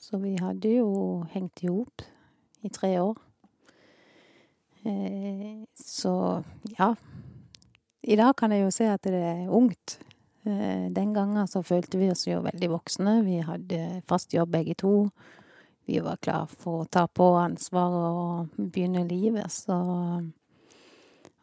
så 0.00 0.20
vi 0.22 0.34
hadde 0.40 0.72
jo 0.78 0.88
hengt 1.34 1.62
i 1.62 1.70
hop 1.70 2.04
i 2.66 2.72
tre 2.72 2.96
år. 3.02 3.20
Eh, 4.86 5.64
så 5.74 6.42
ja. 6.78 6.94
I 8.06 8.16
dag 8.16 8.36
kan 8.38 8.52
jeg 8.54 8.62
jo 8.62 8.74
se 8.74 8.86
at 8.86 9.02
det 9.06 9.18
er 9.18 9.48
ungt. 9.50 9.98
Eh, 10.46 10.86
den 10.94 11.14
gangen 11.14 11.48
så 11.50 11.62
følte 11.66 11.98
vi 11.98 12.10
oss 12.12 12.26
jo 12.28 12.38
veldig 12.44 12.70
voksne. 12.70 13.18
Vi 13.26 13.40
hadde 13.42 14.02
fast 14.06 14.34
jobb 14.34 14.54
begge 14.54 14.76
to. 14.78 15.08
Vi 15.86 15.98
var 16.02 16.18
klar 16.22 16.46
for 16.50 16.84
å 16.84 16.90
ta 16.90 17.06
på 17.06 17.32
ansvaret 17.38 18.06
og 18.10 18.58
begynne 18.58 19.06
livet, 19.08 19.50
så 19.52 20.22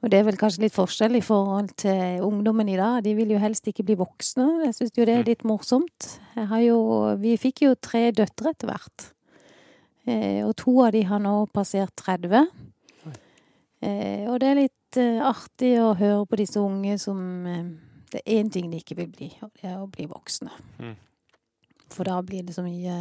Og 0.03 0.09
det 0.11 0.17
er 0.19 0.25
vel 0.27 0.35
kanskje 0.35 0.65
litt 0.65 0.73
forskjell 0.75 1.15
i 1.15 1.23
forhold 1.23 1.69
til 1.79 2.19
ungdommen 2.27 2.67
i 2.67 2.75
dag. 2.75 2.97
De 3.05 3.13
vil 3.15 3.29
jo 3.31 3.37
helst 3.39 3.69
ikke 3.71 3.85
bli 3.87 3.95
voksne. 3.95 4.65
Jeg 4.65 4.75
syns 4.75 4.97
jo 4.97 5.05
det 5.07 5.13
er 5.15 5.23
litt 5.23 5.45
morsomt. 5.47 6.19
Jo 6.35 7.15
Vi 7.21 7.37
fikk 7.39 7.61
jo 7.63 7.75
tre 7.79 8.11
døtre 8.11 8.51
etter 8.51 8.67
hvert. 8.67 9.05
Eh, 10.03 10.43
og 10.43 10.57
to 10.59 10.75
av 10.83 10.91
de 10.91 11.05
har 11.07 11.23
nå 11.23 11.45
passert 11.55 11.95
30. 11.95 12.51
Eh, 13.83 14.27
og 14.31 14.37
det 14.39 14.49
er 14.51 14.59
litt 14.61 14.99
eh, 15.01 15.19
artig 15.25 15.73
å 15.83 15.89
høre 15.99 16.23
på 16.29 16.37
disse 16.39 16.61
unge 16.61 16.95
som 17.01 17.19
eh, 17.49 17.65
Det 18.13 18.21
er 18.21 18.37
én 18.39 18.51
ting 18.53 18.69
de 18.71 18.77
ikke 18.79 18.95
vil 18.99 19.09
bli, 19.09 19.27
og 19.41 19.49
det 19.57 19.65
er 19.71 19.79
å 19.81 19.87
bli 19.89 20.05
voksne. 20.07 20.51
Mm. 20.79 20.93
For 21.93 22.05
da 22.07 22.19
blir 22.25 22.45
det 22.45 22.53
så 22.55 22.63
mye 22.65 22.93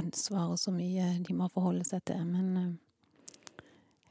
ansvar 0.00 0.50
og 0.54 0.58
så 0.60 0.72
mye 0.72 1.10
de 1.24 1.36
må 1.36 1.46
forholde 1.52 1.84
seg 1.84 2.00
til. 2.08 2.22
Men 2.24 2.78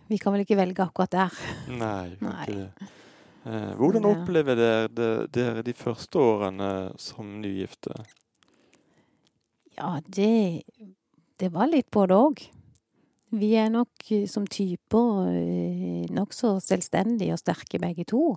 vi 0.09 0.17
kan 0.21 0.33
vel 0.33 0.43
ikke 0.45 0.57
velge 0.59 0.85
akkurat 0.85 1.11
der. 1.13 1.39
Nei, 1.73 2.15
Nei. 2.21 2.43
ikke 2.45 2.59
det. 2.59 2.91
Hvordan 3.77 4.05
opplever 4.07 4.55
dere, 4.55 4.87
de- 4.95 5.27
dere 5.35 5.63
de 5.67 5.73
første 5.75 6.21
årene 6.21 6.69
som 7.01 7.33
nygifte? 7.41 7.91
Ja, 9.75 9.97
det, 10.05 10.63
det 11.41 11.49
var 11.51 11.67
litt 11.67 11.89
både 11.91 12.15
òg. 12.29 12.45
Vi 13.33 13.53
er 13.57 13.71
nok 13.73 14.11
eh, 14.13 14.27
som 14.29 14.45
typer 14.45 15.29
eh, 15.31 16.05
nokså 16.13 16.59
selvstendige 16.61 17.33
og 17.33 17.41
sterke 17.41 17.79
begge 17.81 18.05
to. 18.09 18.35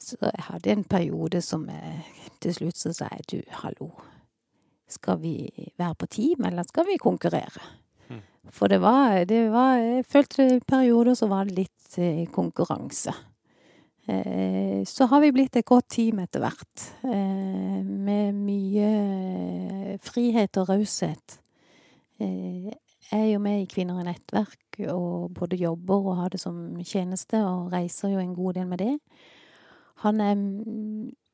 Så 0.00 0.16
jeg 0.22 0.46
hadde 0.46 0.72
en 0.72 0.86
periode 0.88 1.42
som 1.44 1.66
jeg 1.68 2.04
til 2.40 2.54
slutt 2.56 2.78
så 2.80 2.92
sa 2.96 3.10
jeg 3.12 3.26
du, 3.32 3.40
hallo. 3.60 3.90
Skal 4.90 5.20
vi 5.22 5.34
være 5.78 5.94
på 6.00 6.08
team, 6.10 6.46
eller 6.48 6.66
skal 6.66 6.86
vi 6.88 6.96
konkurrere? 7.02 7.62
Mm. 8.08 8.22
For 8.50 8.72
det 8.72 8.80
var, 8.82 9.24
det 9.28 9.42
var 9.52 9.76
Jeg 9.76 10.06
følte 10.08 10.46
i 10.56 10.62
perioder 10.66 11.18
så 11.18 11.28
var 11.30 11.44
det 11.46 11.58
litt 11.58 11.98
eh, 11.98 12.24
konkurranse. 12.32 13.12
Eh, 14.06 14.80
Så 14.88 15.06
har 15.10 15.20
vi 15.20 15.34
blitt 15.34 15.56
et 15.56 15.66
godt 15.68 15.90
team 15.92 16.22
etter 16.22 16.40
hvert, 16.40 16.86
eh, 17.04 17.82
med 17.84 18.34
mye 18.38 19.98
frihet 20.02 20.56
og 20.62 20.70
raushet. 20.72 21.40
Er 23.12 23.24
jo 23.32 23.38
med 23.42 23.62
i 23.62 23.66
Kvinner 23.66 23.98
i 24.00 24.04
nettverk 24.06 24.78
og 24.92 25.32
både 25.34 25.56
jobber 25.58 26.04
og 26.12 26.16
har 26.16 26.28
det 26.30 26.40
som 26.40 26.76
tjeneste, 26.86 27.40
og 27.42 27.72
reiser 27.72 28.12
jo 28.14 28.18
en 28.22 28.34
god 28.34 28.54
del 28.54 28.66
med 28.70 28.78
det. 28.78 28.92
Han 30.04 30.20
er 30.20 30.34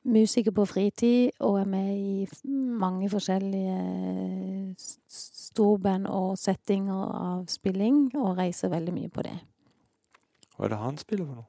musiker 0.07 0.51
på 0.55 0.65
fritid 0.65 1.35
og 1.39 1.59
er 1.61 1.65
med 1.69 1.91
i 1.97 2.27
mange 2.49 3.09
forskjellige 3.11 4.75
storband 5.09 6.07
og 6.07 6.37
settinger 6.39 7.13
av 7.17 7.45
spilling, 7.51 8.07
og 8.15 8.37
reiser 8.39 8.73
veldig 8.73 8.93
mye 8.95 9.09
på 9.13 9.21
det. 9.27 9.37
Hva 10.57 10.65
er 10.65 10.73
det 10.73 10.81
han 10.81 10.97
spiller 10.97 11.29
for 11.29 11.43
noe? 11.43 11.47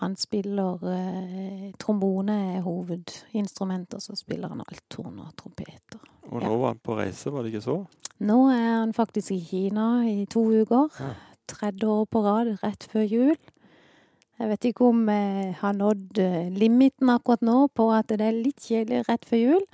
Han 0.00 0.14
spiller 0.16 0.84
eh, 0.88 1.72
trombone 1.78 2.36
er 2.56 2.62
hovedinstrument, 2.64 3.94
og 3.94 4.02
så 4.02 4.16
spiller 4.16 4.48
han 4.48 4.62
althorn 4.64 5.18
og 5.20 5.34
trompeter. 5.36 6.00
Og 6.30 6.40
Ja. 6.40 6.48
nå 6.48 6.56
var 6.58 6.72
han 6.72 6.78
på 6.78 6.96
reise, 6.96 7.30
var 7.30 7.42
det 7.42 7.52
ikke 7.52 7.66
så? 7.66 7.86
Nå 8.20 8.38
er 8.52 8.68
han 8.82 8.92
faktisk 8.96 9.32
i 9.32 9.40
Kina 9.40 10.04
i 10.08 10.26
to 10.30 10.42
uker. 10.62 10.90
Ja. 11.00 11.14
Tredje 11.50 11.88
år 11.88 12.04
på 12.06 12.22
rad, 12.24 12.52
rett 12.62 12.84
før 12.92 13.06
jul. 13.08 13.36
Jeg 14.40 14.48
vet 14.48 14.66
ikke 14.70 14.86
om 14.88 15.02
jeg 15.08 15.54
har 15.60 15.74
nådd 15.76 16.20
eh, 16.22 16.48
limiten 16.52 17.10
akkurat 17.12 17.42
nå 17.44 17.66
på 17.76 17.90
at 17.92 18.08
det 18.12 18.24
er 18.24 18.38
litt 18.38 18.62
kjedelig 18.64 19.02
rett 19.08 19.26
før 19.28 19.42
jul. 19.42 19.66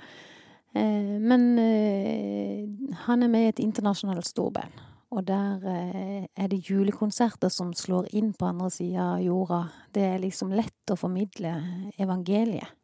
Eh, 0.75 1.15
Men 1.23 1.47
eh, 1.59 2.65
han 3.05 3.23
er 3.23 3.31
med 3.31 3.45
i 3.45 3.51
et 3.53 3.63
internasjonalt 3.63 4.27
storband. 4.27 4.83
Og 5.15 5.23
der 5.27 5.63
eh, 5.71 6.25
er 6.35 6.49
det 6.51 6.65
julekonserter 6.67 7.51
som 7.53 7.71
slår 7.73 8.09
inn 8.19 8.33
på 8.35 8.49
andre 8.49 8.71
sida 8.73 9.13
av 9.13 9.23
jorda. 9.23 9.61
Det 9.95 10.03
er 10.03 10.19
liksom 10.23 10.51
lett 10.51 10.91
å 10.91 10.99
formidle 10.99 11.53
evangeliet. 11.99 12.76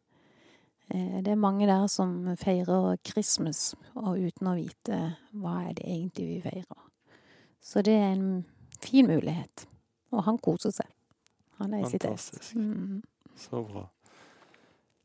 Eh, 0.90 1.22
Det 1.22 1.32
er 1.32 1.40
mange 1.40 1.66
der 1.66 1.86
som 1.88 2.36
feirer 2.36 2.96
Christmas, 3.06 3.74
og 3.94 4.18
uten 4.18 4.46
å 4.50 4.56
vite 4.58 5.16
hva 5.32 5.68
er 5.68 5.74
det 5.74 5.86
egentlig 5.86 6.26
vi 6.28 6.40
feirer. 6.44 6.82
Så 7.64 7.82
det 7.82 7.94
er 7.96 8.12
en 8.12 8.44
fin 8.80 9.06
mulighet. 9.06 9.66
Og 10.12 10.24
han 10.24 10.38
koser 10.38 10.70
seg. 10.70 10.86
Han 11.58 11.74
er 11.74 11.84
i 11.86 11.90
sitt 11.90 12.04
ess. 12.04 12.30
Fantastisk. 12.30 12.56
Mm. 12.56 13.02
Så 13.36 13.62
bra. 13.66 13.88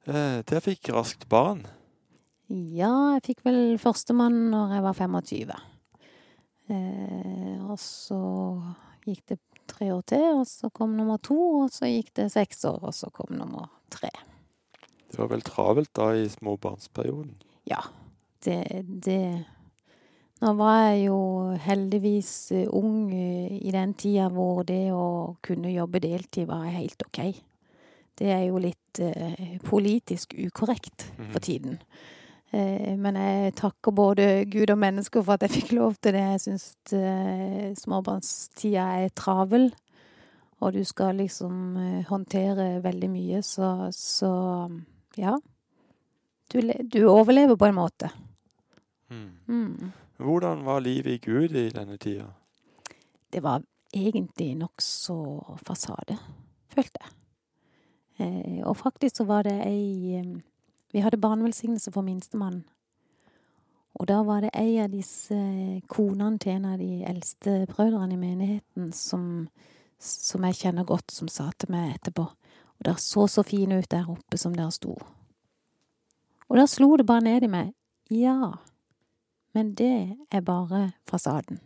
Eh, 0.06 0.42
dere 0.44 0.62
fikk 0.62 0.90
raskt 0.94 1.28
barn. 1.30 1.66
Ja, 2.50 3.14
jeg 3.16 3.24
fikk 3.28 3.44
vel 3.46 3.78
førstemann 3.78 4.50
når 4.50 4.74
jeg 4.76 4.84
var 4.84 4.94
25. 4.98 5.60
Eh, 6.70 7.58
og 7.70 7.78
så 7.82 8.20
gikk 9.06 9.24
det 9.32 9.40
tre 9.70 9.92
år 9.94 10.02
til, 10.10 10.26
og 10.42 10.48
så 10.50 10.70
kom 10.74 10.96
nummer 10.98 11.22
to, 11.22 11.38
og 11.64 11.74
så 11.74 11.90
gikk 11.90 12.12
det 12.18 12.32
seks 12.34 12.66
år, 12.66 12.82
og 12.90 12.94
så 12.94 13.10
kom 13.14 13.36
nummer 13.38 13.70
tre. 13.94 14.10
Det 15.10 15.18
var 15.20 15.28
vel 15.32 15.42
travelt 15.42 15.90
da 15.98 16.12
i 16.16 16.28
småbarnsperioden. 16.30 17.34
Ja, 17.70 17.82
det, 18.46 18.60
det 19.04 19.46
Nå 20.40 20.54
var 20.56 20.78
jeg 20.94 21.08
jo 21.10 21.18
heldigvis 21.60 22.30
eh, 22.56 22.68
ung 22.72 23.10
eh, 23.12 23.58
i 23.60 23.72
den 23.76 23.92
tida 24.00 24.30
hvor 24.32 24.62
det 24.64 24.86
å 24.96 25.36
kunne 25.44 25.74
jobbe 25.74 26.00
deltid 26.00 26.48
var 26.48 26.70
helt 26.72 27.02
OK. 27.04 27.20
Det 28.16 28.30
er 28.32 28.46
jo 28.48 28.62
litt 28.64 29.02
eh, 29.04 29.58
politisk 29.68 30.38
ukorrekt 30.40 31.10
Mhm. 31.18 31.32
for 31.34 31.40
tiden. 31.44 31.76
Eh, 32.56 32.96
men 32.96 33.16
jeg 33.20 33.54
takker 33.60 33.92
både 33.92 34.46
Gud 34.50 34.72
og 34.72 34.80
mennesker 34.80 35.22
for 35.28 35.34
at 35.36 35.44
jeg 35.44 35.58
fikk 35.58 35.74
lov 35.76 35.98
til 36.00 36.16
det. 36.16 36.24
Jeg 36.38 36.40
syns 36.46 36.70
eh, 36.96 37.74
småbarnstida 37.76 38.88
er 39.04 39.10
travel, 39.10 39.74
og 40.62 40.74
du 40.74 40.84
skal 40.88 41.20
liksom 41.20 41.76
håndtere 42.08 42.80
veldig 42.84 43.10
mye, 43.12 43.44
så, 43.44 43.90
så 43.92 44.32
ja. 45.20 45.36
Du, 46.50 46.62
du 46.64 47.04
overlever 47.06 47.56
på 47.56 47.66
en 47.70 47.76
måte. 47.78 48.10
Mm. 49.10 49.30
Mm. 49.48 49.92
Hvordan 50.18 50.66
var 50.66 50.80
livet 50.80 51.12
i 51.12 51.18
Gud 51.18 51.56
i 51.56 51.70
denne 51.70 51.98
tida? 51.98 52.26
Det 53.30 53.44
var 53.44 53.62
egentlig 53.94 54.56
nokså 54.58 55.18
fasade, 55.66 56.18
følte 56.74 57.04
jeg. 57.04 57.16
Eh, 58.20 58.68
og 58.68 58.78
faktisk 58.78 59.22
så 59.22 59.24
var 59.24 59.44
det 59.48 59.56
ei 59.66 60.24
Vi 60.92 61.00
hadde 61.00 61.22
barnevelsignelse 61.22 61.92
for 61.92 62.02
minstemann. 62.02 62.64
Og 63.94 64.08
da 64.08 64.24
var 64.24 64.42
det 64.42 64.50
ei 64.58 64.80
av 64.82 64.90
disse 64.90 65.38
konene 65.88 66.40
til 66.40 66.52
en 66.52 66.66
av 66.66 66.80
de 66.80 67.04
eldste 67.06 67.68
brødrene 67.70 68.14
i 68.14 68.18
menigheten 68.18 68.92
som, 68.94 69.48
som 70.00 70.44
jeg 70.44 70.56
kjenner 70.56 70.84
godt, 70.84 71.12
som 71.12 71.28
sa 71.28 71.52
til 71.58 71.70
meg 71.72 71.94
etterpå 71.94 72.26
Og 72.80 72.88
dere 72.88 73.04
så 73.04 73.28
så 73.28 73.44
fine 73.44 73.80
ut 73.80 73.90
der 73.92 74.08
oppe 74.10 74.40
som 74.40 74.56
dere 74.56 74.72
sto. 74.72 74.96
Og 76.50 76.58
da 76.58 76.66
slo 76.68 76.96
det 76.98 77.06
bare 77.06 77.26
ned 77.28 77.46
i 77.46 77.52
meg. 77.52 77.74
Ja, 78.10 78.56
men 79.54 79.74
det 79.78 80.16
er 80.32 80.42
bare 80.42 80.92
fasaden. 81.10 81.60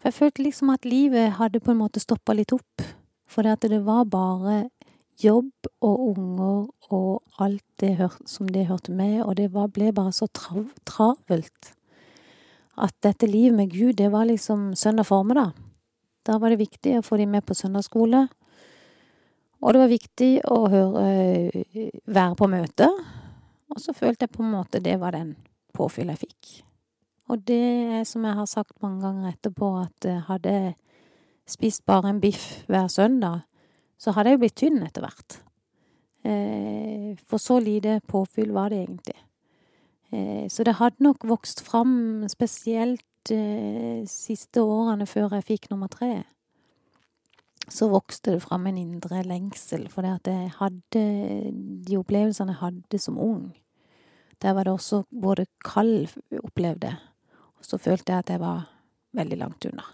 For 0.00 0.10
jeg 0.10 0.18
følte 0.18 0.42
liksom 0.42 0.72
at 0.72 0.88
livet 0.88 1.36
hadde 1.38 1.60
på 1.62 1.70
en 1.70 1.78
måte 1.78 2.02
stoppa 2.02 2.34
litt 2.34 2.54
opp. 2.56 2.82
For 3.30 3.46
det 3.46 3.52
at 3.54 3.68
det 3.70 3.84
var 3.86 4.08
bare 4.10 4.64
jobb 5.22 5.68
og 5.84 6.00
unger 6.08 6.66
og 6.90 7.22
alt 7.38 7.64
det 7.80 8.10
som 8.26 8.48
det 8.50 8.66
hørte 8.66 8.92
med, 8.92 9.22
og 9.22 9.36
det 9.38 9.52
var, 9.54 9.70
ble 9.70 9.92
bare 9.94 10.12
så 10.12 10.26
trav, 10.34 10.66
travelt. 10.88 11.74
At 12.76 12.94
dette 13.04 13.28
livet 13.28 13.56
med 13.56 13.70
Gud, 13.70 13.94
det 14.00 14.10
var 14.12 14.26
liksom 14.26 14.72
søndag 14.74 15.06
formiddag. 15.06 15.52
Da 16.26 16.38
var 16.38 16.50
det 16.50 16.62
viktig 16.62 16.98
å 16.98 17.04
få 17.06 17.18
de 17.20 17.26
med 17.26 17.44
på 17.46 17.54
søndagsskole. 17.54 18.26
Og 19.62 19.74
det 19.74 19.82
var 19.82 19.92
viktig 19.92 20.30
å 20.50 20.58
høre, 20.72 21.06
være 22.10 22.34
på 22.38 22.48
møte. 22.50 22.88
Og 23.72 23.80
så 23.80 23.94
følte 23.96 24.26
jeg 24.26 24.34
på 24.34 24.42
en 24.42 24.52
måte 24.52 24.82
det 24.82 24.98
var 25.00 25.14
den 25.14 25.36
påfyll 25.76 26.10
jeg 26.12 26.24
fikk. 26.24 26.50
Og 27.32 27.44
det 27.48 28.02
som 28.10 28.26
jeg 28.26 28.36
har 28.36 28.48
sagt 28.50 28.82
mange 28.82 29.00
ganger 29.06 29.30
etterpå, 29.30 29.70
at 29.84 30.08
jeg 30.08 30.26
hadde 30.26 30.56
spist 31.48 31.84
bare 31.88 32.10
en 32.10 32.20
biff 32.20 32.64
hver 32.68 32.90
søndag, 32.92 33.46
så 33.98 34.12
hadde 34.12 34.32
jeg 34.32 34.38
jo 34.38 34.42
blitt 34.42 34.58
tynn 34.58 34.82
etter 34.82 35.06
hvert. 35.06 35.38
Eh, 36.26 37.14
for 37.28 37.42
så 37.42 37.58
lite 37.62 38.00
påfyll 38.10 38.52
var 38.54 38.70
det 38.70 38.82
egentlig. 38.82 39.16
Eh, 40.12 40.48
så 40.50 40.66
det 40.66 40.76
hadde 40.82 41.06
nok 41.06 41.24
vokst 41.26 41.62
fram 41.64 42.26
spesielt 42.30 43.06
de 43.30 44.02
siste 44.10 44.62
årene 44.62 45.06
før 45.06 45.38
jeg 45.38 45.48
fikk 45.52 45.70
nummer 45.70 45.90
tre. 45.90 46.24
Så 47.68 47.88
vokste 47.88 48.34
det 48.34 48.42
fram 48.42 48.66
en 48.66 48.78
indre 48.78 49.22
lengsel, 49.22 49.88
for 49.88 50.02
det 50.02 50.16
at 50.18 50.30
jeg 50.32 50.50
hadde 50.58 51.02
de 51.86 51.96
opplevelsene 51.96 52.52
jeg 52.52 52.62
hadde 52.62 52.98
som 52.98 53.18
ung. 53.18 53.52
Der 54.42 54.52
var 54.52 54.66
det 54.66 54.72
også 54.72 55.04
både 55.10 55.46
kald, 55.64 56.08
opplevde 56.42 56.96
og 57.62 57.66
så 57.66 57.78
følte 57.78 58.10
jeg 58.10 58.18
at 58.24 58.30
jeg 58.34 58.40
var 58.42 58.64
veldig 59.14 59.36
langt 59.38 59.66
unna. 59.70 59.84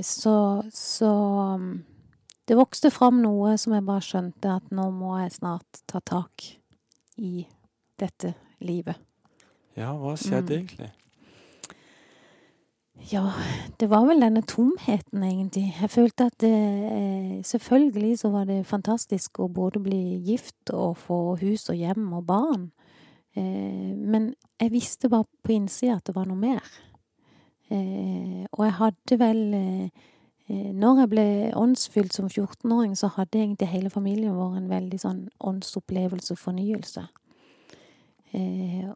Så, 0.00 0.64
så 0.72 1.10
det 2.48 2.56
vokste 2.56 2.88
fram 2.90 3.18
noe 3.20 3.52
som 3.60 3.74
jeg 3.76 3.84
bare 3.84 4.04
skjønte 4.06 4.54
at 4.56 4.70
nå 4.72 4.86
må 4.96 5.18
jeg 5.20 5.34
snart 5.34 5.82
ta 5.84 6.00
tak 6.00 6.46
i 7.20 7.44
dette 8.00 8.32
livet. 8.64 8.96
Ja, 9.76 9.92
hva 9.92 10.16
skjedde 10.16 10.56
Mm. 10.56 10.56
egentlig? 10.56 10.90
Ja, 13.08 13.32
det 13.80 13.88
var 13.88 14.04
vel 14.06 14.20
denne 14.20 14.42
tomheten, 14.44 15.22
egentlig. 15.24 15.70
Jeg 15.80 15.90
følte 15.90 16.26
at 16.28 16.36
det, 16.40 16.52
eh, 16.52 17.42
selvfølgelig 17.44 18.18
så 18.18 18.28
var 18.28 18.44
det 18.44 18.66
fantastisk 18.66 19.38
å 19.40 19.48
både 19.48 19.80
bli 19.80 20.20
gift 20.24 20.70
og 20.70 20.96
få 20.96 21.36
hus 21.40 21.68
og 21.70 21.76
hjem 21.76 22.12
og 22.12 22.26
barn. 22.26 22.70
Eh, 23.34 23.96
men 23.96 24.34
jeg 24.60 24.72
visste 24.72 25.08
bare 25.08 25.24
på 25.42 25.52
innsida 25.52 25.96
at 25.96 26.04
det 26.04 26.14
var 26.14 26.26
noe 26.26 26.36
mer. 26.36 26.60
Eh, 27.70 28.46
og 28.52 28.64
jeg 28.64 28.72
hadde 28.72 29.18
vel 29.18 29.90
Når 30.50 30.98
jeg 30.98 31.08
ble 31.08 31.52
åndsfylt 31.54 32.12
som 32.12 32.26
14-åring, 32.26 32.96
så 32.96 33.06
hadde 33.06 33.38
egentlig 33.38 33.68
hele 33.68 33.90
familien 33.90 34.34
vår 34.34 34.56
en 34.56 34.68
veldig 34.68 34.98
sånn 34.98 35.28
åndsopplevelse 35.38 36.32
og 36.32 36.38
fornyelse. 36.38 37.04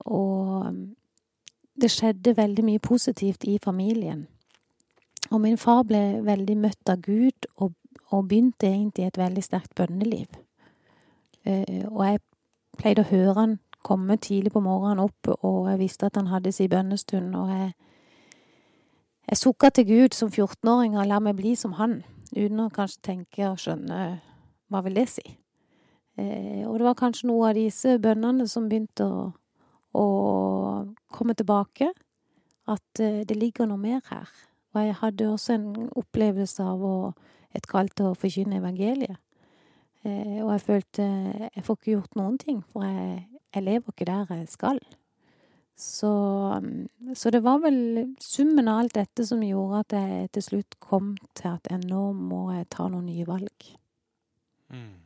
Og 0.04 0.75
det 1.81 1.90
skjedde 1.90 2.37
veldig 2.37 2.64
mye 2.64 2.78
positivt 2.78 3.45
i 3.45 3.59
familien. 3.62 4.26
Og 5.31 5.40
min 5.40 5.59
far 5.59 5.83
ble 5.88 6.21
veldig 6.25 6.57
møtt 6.61 6.90
av 6.90 7.00
Gud, 7.02 7.49
og, 7.57 7.73
og 8.11 8.28
begynte 8.28 8.69
egentlig 8.69 9.07
et 9.07 9.19
veldig 9.19 9.43
sterkt 9.43 9.75
bønneliv. 9.75 10.28
Uh, 11.47 11.85
og 11.90 12.02
jeg 12.07 12.21
pleide 12.78 13.04
å 13.04 13.11
høre 13.11 13.38
han 13.38 13.59
komme 13.85 14.16
tidlig 14.16 14.52
på 14.52 14.62
morgenen 14.64 15.02
opp, 15.04 15.28
og 15.45 15.69
jeg 15.69 15.81
visste 15.83 16.09
at 16.09 16.16
han 16.16 16.31
hadde 16.33 16.52
sin 16.52 16.71
bønnestund, 16.73 17.35
og 17.37 17.50
jeg 17.52 17.73
jeg 19.25 19.40
sukka 19.40 19.71
til 19.73 19.87
Gud 19.88 20.14
som 20.14 20.28
14-åring 20.28 20.99
og 21.00 21.07
la 21.09 21.16
meg 21.19 21.38
bli 21.38 21.54
som 21.57 21.78
han, 21.78 22.02
uten 22.37 22.61
å 22.61 22.73
kanskje 22.73 23.07
tenke 23.09 23.47
og 23.49 23.57
skjønne 23.62 24.00
hva 24.69 24.83
vil 24.85 24.99
det 24.99 25.07
si. 25.09 25.25
Uh, 26.19 26.69
og 26.69 26.76
det 26.78 26.87
var 26.87 26.99
kanskje 26.99 27.31
noe 27.31 27.49
av 27.49 27.57
disse 27.57 27.97
bønnene 27.99 28.47
som 28.50 28.69
begynte 28.69 29.07
å, 29.09 29.23
å 29.94 30.06
komme 31.14 31.36
tilbake. 31.38 31.90
At 32.70 33.00
eh, 33.02 33.22
det 33.28 33.36
ligger 33.36 33.68
noe 33.68 33.80
mer 33.80 34.02
her. 34.10 34.30
Og 34.74 34.82
jeg 34.82 34.98
hadde 35.02 35.28
også 35.30 35.54
en 35.54 35.68
opplevelse 35.94 36.64
av 36.64 36.82
å, 36.82 36.96
et 37.54 37.66
kall 37.70 37.90
til 37.94 38.10
å 38.10 38.18
forkynne 38.18 38.58
evangeliet. 38.58 39.20
Eh, 40.04 40.40
og 40.42 40.50
jeg 40.54 40.64
følte 40.66 41.06
jeg 41.54 41.64
får 41.64 41.78
ikke 41.78 41.94
gjort 41.94 42.18
noen 42.18 42.36
ting, 42.40 42.60
for 42.72 42.86
jeg, 42.86 43.24
jeg 43.54 43.66
lever 43.68 43.94
ikke 43.94 44.08
der 44.10 44.34
jeg 44.34 44.50
skal. 44.52 44.80
Så, 45.74 46.10
så 47.18 47.30
det 47.34 47.40
var 47.42 47.58
vel 47.64 47.78
summen 48.22 48.68
av 48.70 48.84
alt 48.84 48.94
dette 48.94 49.24
som 49.26 49.40
gjorde 49.42 49.80
at 49.82 49.94
jeg 49.96 50.28
til 50.36 50.44
slutt 50.48 50.76
kom 50.78 51.16
til 51.34 51.50
at 51.50 51.66
jeg 51.70 51.82
nå 51.88 52.12
må 52.14 52.44
jeg 52.54 52.68
ta 52.70 52.86
noen 52.90 53.08
nye 53.10 53.26
valg. 53.26 53.72
Mm. 54.70 55.03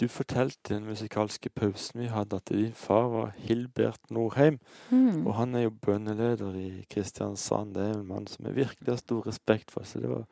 Du 0.00 0.06
fortalte 0.08 0.72
i 0.72 0.78
den 0.78 0.86
musikalske 0.88 1.50
pausen 1.52 2.00
vi 2.00 2.06
hadde, 2.08 2.38
at 2.40 2.48
din 2.48 2.72
far 2.72 3.08
var 3.12 3.34
Hilbert 3.36 4.00
Norheim. 4.10 4.56
Mm. 4.90 5.26
Og 5.26 5.34
han 5.36 5.54
er 5.54 5.66
jo 5.66 5.74
bønneleder 5.82 6.56
i 6.56 6.84
Kristiansand. 6.90 7.74
Det 7.74 7.82
er 7.84 7.98
en 7.98 8.06
mann 8.08 8.26
som 8.26 8.46
jeg 8.48 8.56
virkelig 8.56 8.88
har 8.88 8.96
stor 9.02 9.26
respekt 9.26 9.70
for, 9.70 9.84
så 9.84 10.00
det 10.00 10.08
var 10.08 10.24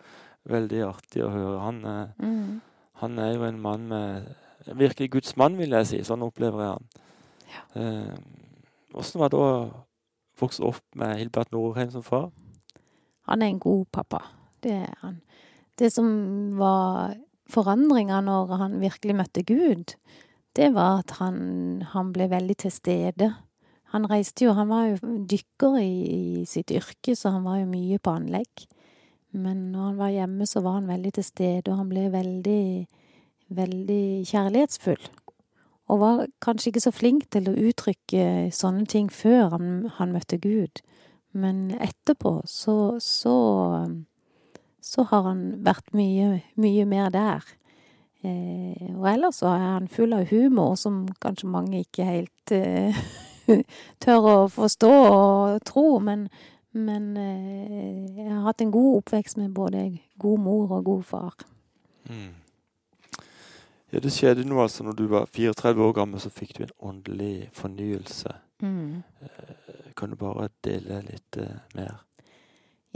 veldig 0.48 0.80
artig 0.86 1.24
å 1.24 1.32
høre. 1.34 1.58
Han 1.60 1.84
Mm. 2.18 2.60
han 2.94 3.18
er 3.18 3.34
jo 3.34 3.44
en 3.44 3.60
mann 3.60 3.88
med 3.88 4.34
Virkelig 4.74 5.10
Guds 5.10 5.36
mann, 5.36 5.56
vil 5.58 5.70
jeg 5.70 5.86
si. 5.86 5.98
Sånn 6.04 6.22
opplever 6.22 6.60
jeg 6.60 6.70
han. 6.72 6.88
Eh, 7.74 8.16
Åssen 8.94 9.20
var 9.20 9.28
det 9.28 9.38
å 9.38 9.84
vokse 10.40 10.62
opp 10.64 10.82
med 10.94 11.18
Hilbert 11.18 11.52
Norheim 11.52 11.90
som 11.90 12.02
far? 12.02 12.30
Han 13.28 13.42
er 13.42 13.46
en 13.46 13.60
god 13.60 13.86
pappa. 13.92 14.22
Det 14.62 14.72
er 14.72 14.94
han. 15.00 15.20
Det 15.78 15.92
som 15.92 16.08
var 16.58 17.14
forandringa 17.52 18.20
når 18.24 18.56
han 18.60 18.78
virkelig 18.82 19.16
møtte 19.18 19.44
Gud, 19.48 19.94
det 20.56 20.72
var 20.74 21.02
at 21.02 21.14
han, 21.20 21.82
han 21.92 22.12
ble 22.14 22.28
veldig 22.30 22.56
til 22.64 22.74
stede. 22.74 23.30
Han 23.94 24.08
reiste 24.10 24.44
jo 24.44 24.52
Han 24.52 24.68
var 24.68 24.88
jo 24.90 25.12
dykker 25.30 25.78
i, 25.80 25.92
i 26.42 26.44
sitt 26.48 26.72
yrke, 26.74 27.14
så 27.16 27.32
han 27.36 27.46
var 27.46 27.60
jo 27.60 27.70
mye 27.70 27.98
på 28.02 28.14
anlegg. 28.18 28.66
Men 29.32 29.70
når 29.72 29.86
han 29.90 29.98
var 30.00 30.14
hjemme, 30.14 30.46
så 30.48 30.60
var 30.64 30.78
han 30.80 30.88
veldig 30.88 31.12
til 31.18 31.24
stede, 31.24 31.70
og 31.70 31.78
han 31.78 31.88
ble 31.88 32.08
veldig, 32.12 32.64
veldig 33.54 34.04
kjærlighetsfull. 34.28 35.08
Og 35.88 36.00
var 36.02 36.26
kanskje 36.44 36.72
ikke 36.72 36.84
så 36.84 36.92
flink 36.92 37.28
til 37.32 37.48
å 37.48 37.56
uttrykke 37.70 38.24
sånne 38.52 38.84
ting 38.88 39.08
før 39.12 39.54
han, 39.54 39.68
han 39.96 40.12
møtte 40.12 40.40
Gud. 40.42 40.82
Men 41.32 41.68
etterpå 41.76 42.40
så, 42.48 42.96
så 43.00 43.36
så 44.80 45.04
har 45.10 45.22
han 45.26 45.44
vært 45.66 45.92
mye, 45.96 46.42
mye 46.60 46.84
mer 46.88 47.10
der. 47.14 47.46
Eh, 48.26 48.88
og 48.96 49.06
ellers 49.10 49.40
så 49.42 49.52
er 49.52 49.64
han 49.76 49.88
full 49.92 50.14
av 50.16 50.26
humor, 50.32 50.74
som 50.80 51.04
kanskje 51.22 51.50
mange 51.50 51.82
ikke 51.84 52.06
helt 52.06 52.54
eh, 52.54 52.98
tør 54.02 54.30
å 54.32 54.36
forstå 54.52 54.90
og 54.90 55.62
tro. 55.68 55.86
Men, 56.02 56.26
men 56.74 57.12
eh, 57.20 58.18
jeg 58.18 58.28
har 58.32 58.44
hatt 58.48 58.64
en 58.64 58.74
god 58.74 59.02
oppvekst 59.02 59.38
med 59.42 59.54
både 59.54 59.86
god 60.18 60.44
mor 60.46 60.76
og 60.78 60.84
god 60.90 61.06
far. 61.06 61.48
Mm. 62.08 62.34
Ja, 63.88 64.02
det 64.04 64.12
skjedde 64.12 64.44
noe 64.44 64.66
altså 64.66 64.84
når 64.84 64.98
du 64.98 65.06
var 65.08 65.30
34 65.32 65.80
år 65.80 65.94
gammel, 65.96 66.20
så 66.20 66.28
fikk 66.32 66.58
du 66.58 66.66
en 66.66 66.74
åndelig 66.90 67.48
fornyelse. 67.56 68.34
Mm. 68.60 69.02
Eh, 69.22 69.64
Kan 69.96 70.10
du 70.12 70.18
bare 70.20 70.50
dele 70.62 71.00
litt 71.06 71.38
eh, 71.40 71.56
mer? 71.74 72.02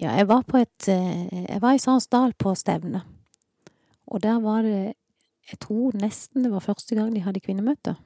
Ja, 0.00 0.14
jeg 0.16 0.28
var 0.28 0.44
på 0.48 0.56
et 0.56 0.88
eh, 0.88 1.48
Jeg 1.48 1.60
var 1.62 1.76
i 1.76 1.82
Sandsdal 1.82 2.32
på 2.38 2.54
stevne. 2.56 3.02
Og 4.06 4.22
der 4.22 4.40
var 4.40 4.62
det 4.62 4.94
Jeg 5.50 5.58
tror 5.60 5.92
nesten 5.98 6.44
det 6.44 6.52
var 6.52 6.64
første 6.64 6.94
gang 6.94 7.14
de 7.14 7.20
hadde 7.20 7.40
kvinnemøte. 7.40 7.96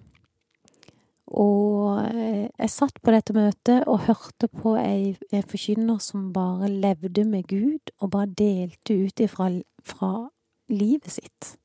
Og 1.27 1.99
eh, 2.15 2.49
jeg 2.59 2.71
satt 2.71 3.03
på 3.03 3.13
dette 3.13 3.35
møtet 3.35 3.85
og 3.87 4.07
hørte 4.07 4.49
på 4.49 4.77
ei, 4.79 5.17
forkynner 5.31 5.99
som 6.03 6.33
bare 6.33 6.71
levde 6.71 7.25
med 7.25 7.47
Gud, 7.51 7.93
og 8.01 8.11
bare 8.11 8.27
delte 8.27 8.95
ut 8.95 9.21
ifra 9.21 9.51
fra 9.87 10.29
livet 10.69 11.11
sitt. 11.11 11.57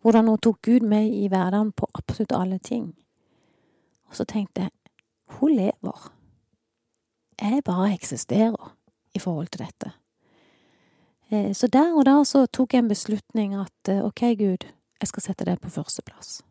Hvordan 0.00 0.28
hun 0.28 0.38
tok 0.38 0.62
Gud 0.62 0.80
med 0.80 1.12
i 1.12 1.28
hverdagen 1.28 1.72
på 1.72 1.88
absolutt 1.94 2.32
alle 2.32 2.58
ting. 2.58 2.94
Og 4.08 4.16
så 4.16 4.24
tenkte 4.24 4.66
jeg 4.66 4.70
hun 5.38 5.54
lever. 5.54 6.12
Jeg 7.40 7.64
bare 7.64 7.92
eksisterer 7.94 8.76
i 9.14 9.18
forhold 9.18 9.50
til 9.50 9.66
dette. 9.66 9.92
Eh, 11.30 11.52
Så 11.54 11.66
der 11.66 11.94
og 11.94 12.04
da 12.04 12.24
så 12.24 12.46
tok 12.46 12.74
jeg 12.74 12.84
en 12.84 12.88
beslutning 12.88 13.54
at 13.54 13.88
eh, 13.88 14.04
ok, 14.04 14.20
Gud, 14.38 14.66
jeg 15.00 15.08
skal 15.08 15.22
sette 15.22 15.44
deg 15.44 15.60
på 15.60 15.70
førsteplass. 15.70 16.42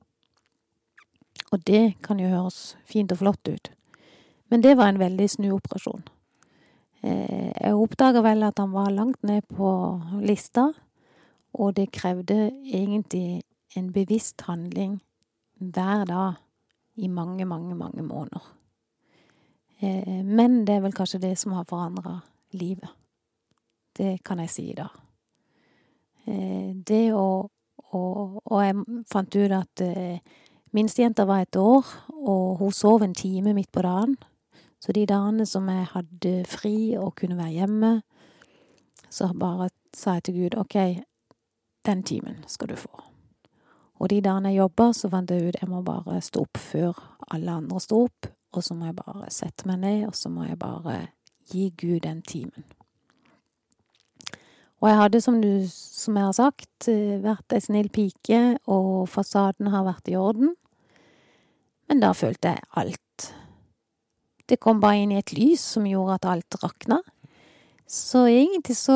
Og 1.52 1.66
det 1.66 2.02
kan 2.04 2.20
jo 2.20 2.30
høres 2.30 2.78
fint 2.86 3.12
og 3.12 3.18
flott 3.18 3.48
ut, 3.48 3.72
men 4.50 4.62
det 4.62 4.78
var 4.78 4.90
en 4.90 5.00
veldig 5.00 5.30
snuoperasjon. 5.30 6.04
Eh, 7.04 7.52
Jeg 7.60 7.76
oppdaga 7.76 8.22
vel 8.22 8.44
at 8.44 8.60
han 8.60 8.72
var 8.72 8.92
langt 8.92 9.24
ned 9.24 9.42
på 9.48 10.02
lista, 10.22 10.72
og 11.54 11.76
det 11.76 11.92
krevde 11.92 12.52
egentlig 12.64 13.42
en 13.76 13.92
bevisst 13.92 14.42
handling 14.42 15.02
hver 15.60 16.06
dag 16.06 16.34
i 16.96 17.08
mange, 17.08 17.46
mange, 17.46 17.76
mange 17.76 18.04
måneder. 18.04 18.56
Men 20.24 20.66
det 20.66 20.76
er 20.76 20.82
vel 20.82 20.94
kanskje 20.94 21.22
det 21.22 21.38
som 21.40 21.54
har 21.56 21.64
forandra 21.64 22.20
livet. 22.54 22.90
Det 23.98 24.24
kan 24.24 24.40
jeg 24.40 24.50
si 24.50 24.70
i 24.72 24.76
dag. 24.78 24.94
Eh, 26.28 26.74
Det 26.86 27.14
å 27.14 27.50
Og, 27.92 28.42
og 28.46 28.60
jeg 28.62 28.76
fant 29.10 29.36
ut 29.36 29.52
at 29.52 29.82
eh, 29.82 30.20
minstejenta 30.78 31.26
var 31.26 31.42
et 31.42 31.56
år, 31.56 31.86
og 32.14 32.60
hun 32.60 32.72
sov 32.72 33.02
en 33.02 33.16
time 33.16 33.54
midt 33.54 33.72
på 33.72 33.82
dagen. 33.82 34.16
Så 34.80 34.94
de 34.94 35.08
dagene 35.10 35.46
som 35.46 35.66
jeg 35.70 35.88
hadde 35.96 36.34
fri 36.46 36.96
og 36.98 37.16
kunne 37.16 37.38
være 37.38 37.56
hjemme, 37.56 38.02
så 39.10 39.32
bare 39.34 39.72
sa 39.96 40.20
jeg 40.20 40.24
til 40.24 40.38
Gud 40.38 40.58
OK, 40.62 40.76
den 41.86 42.04
timen 42.04 42.44
skal 42.48 42.70
du 42.70 42.76
få. 42.76 42.94
Og 44.00 44.10
de 44.10 44.22
dagene 44.22 44.54
jeg 44.54 44.62
jobba, 44.62 44.92
så 44.94 45.10
fant 45.10 45.32
jeg 45.32 45.50
ut 45.50 45.58
jeg 45.62 45.70
må 45.70 45.82
bare 45.82 46.22
stå 46.22 46.46
opp 46.46 46.58
før 46.62 46.94
alle 47.32 47.52
andre 47.52 47.80
sto 47.80 48.04
opp, 48.06 48.30
og 48.54 48.64
så 48.64 48.78
må 48.78 48.86
jeg 48.86 48.96
bare 49.02 49.32
sette 49.34 49.66
meg 49.66 49.80
ned, 49.82 50.08
og 50.08 50.16
så 50.16 50.30
må 50.30 50.46
jeg 50.46 50.60
bare 50.60 51.08
gi 51.52 51.70
Gud 51.78 52.04
den 52.06 52.22
timen. 52.22 52.66
Og 54.80 54.88
jeg 54.88 54.98
hadde, 55.02 55.22
som, 55.22 55.42
du, 55.44 55.68
som 55.68 56.16
jeg 56.16 56.26
har 56.30 56.36
sagt, 56.38 56.88
eh, 56.88 57.18
vært 57.20 57.56
ei 57.56 57.60
snill 57.64 57.90
pike, 57.92 58.60
og 58.72 59.10
fasaden 59.12 59.68
har 59.74 59.84
vært 59.88 60.08
i 60.08 60.16
orden. 60.16 60.54
Men 61.90 62.04
da 62.04 62.14
følte 62.16 62.54
jeg 62.54 62.70
alt. 62.80 63.32
Det 64.50 64.60
kom 64.64 64.80
bare 64.82 65.02
inn 65.04 65.12
i 65.12 65.20
et 65.20 65.34
lys 65.36 65.62
som 65.76 65.88
gjorde 65.90 66.20
at 66.20 66.30
alt 66.32 66.60
rakna. 66.64 67.02
Så 67.90 68.24
egentlig 68.30 68.78
så 68.78 68.96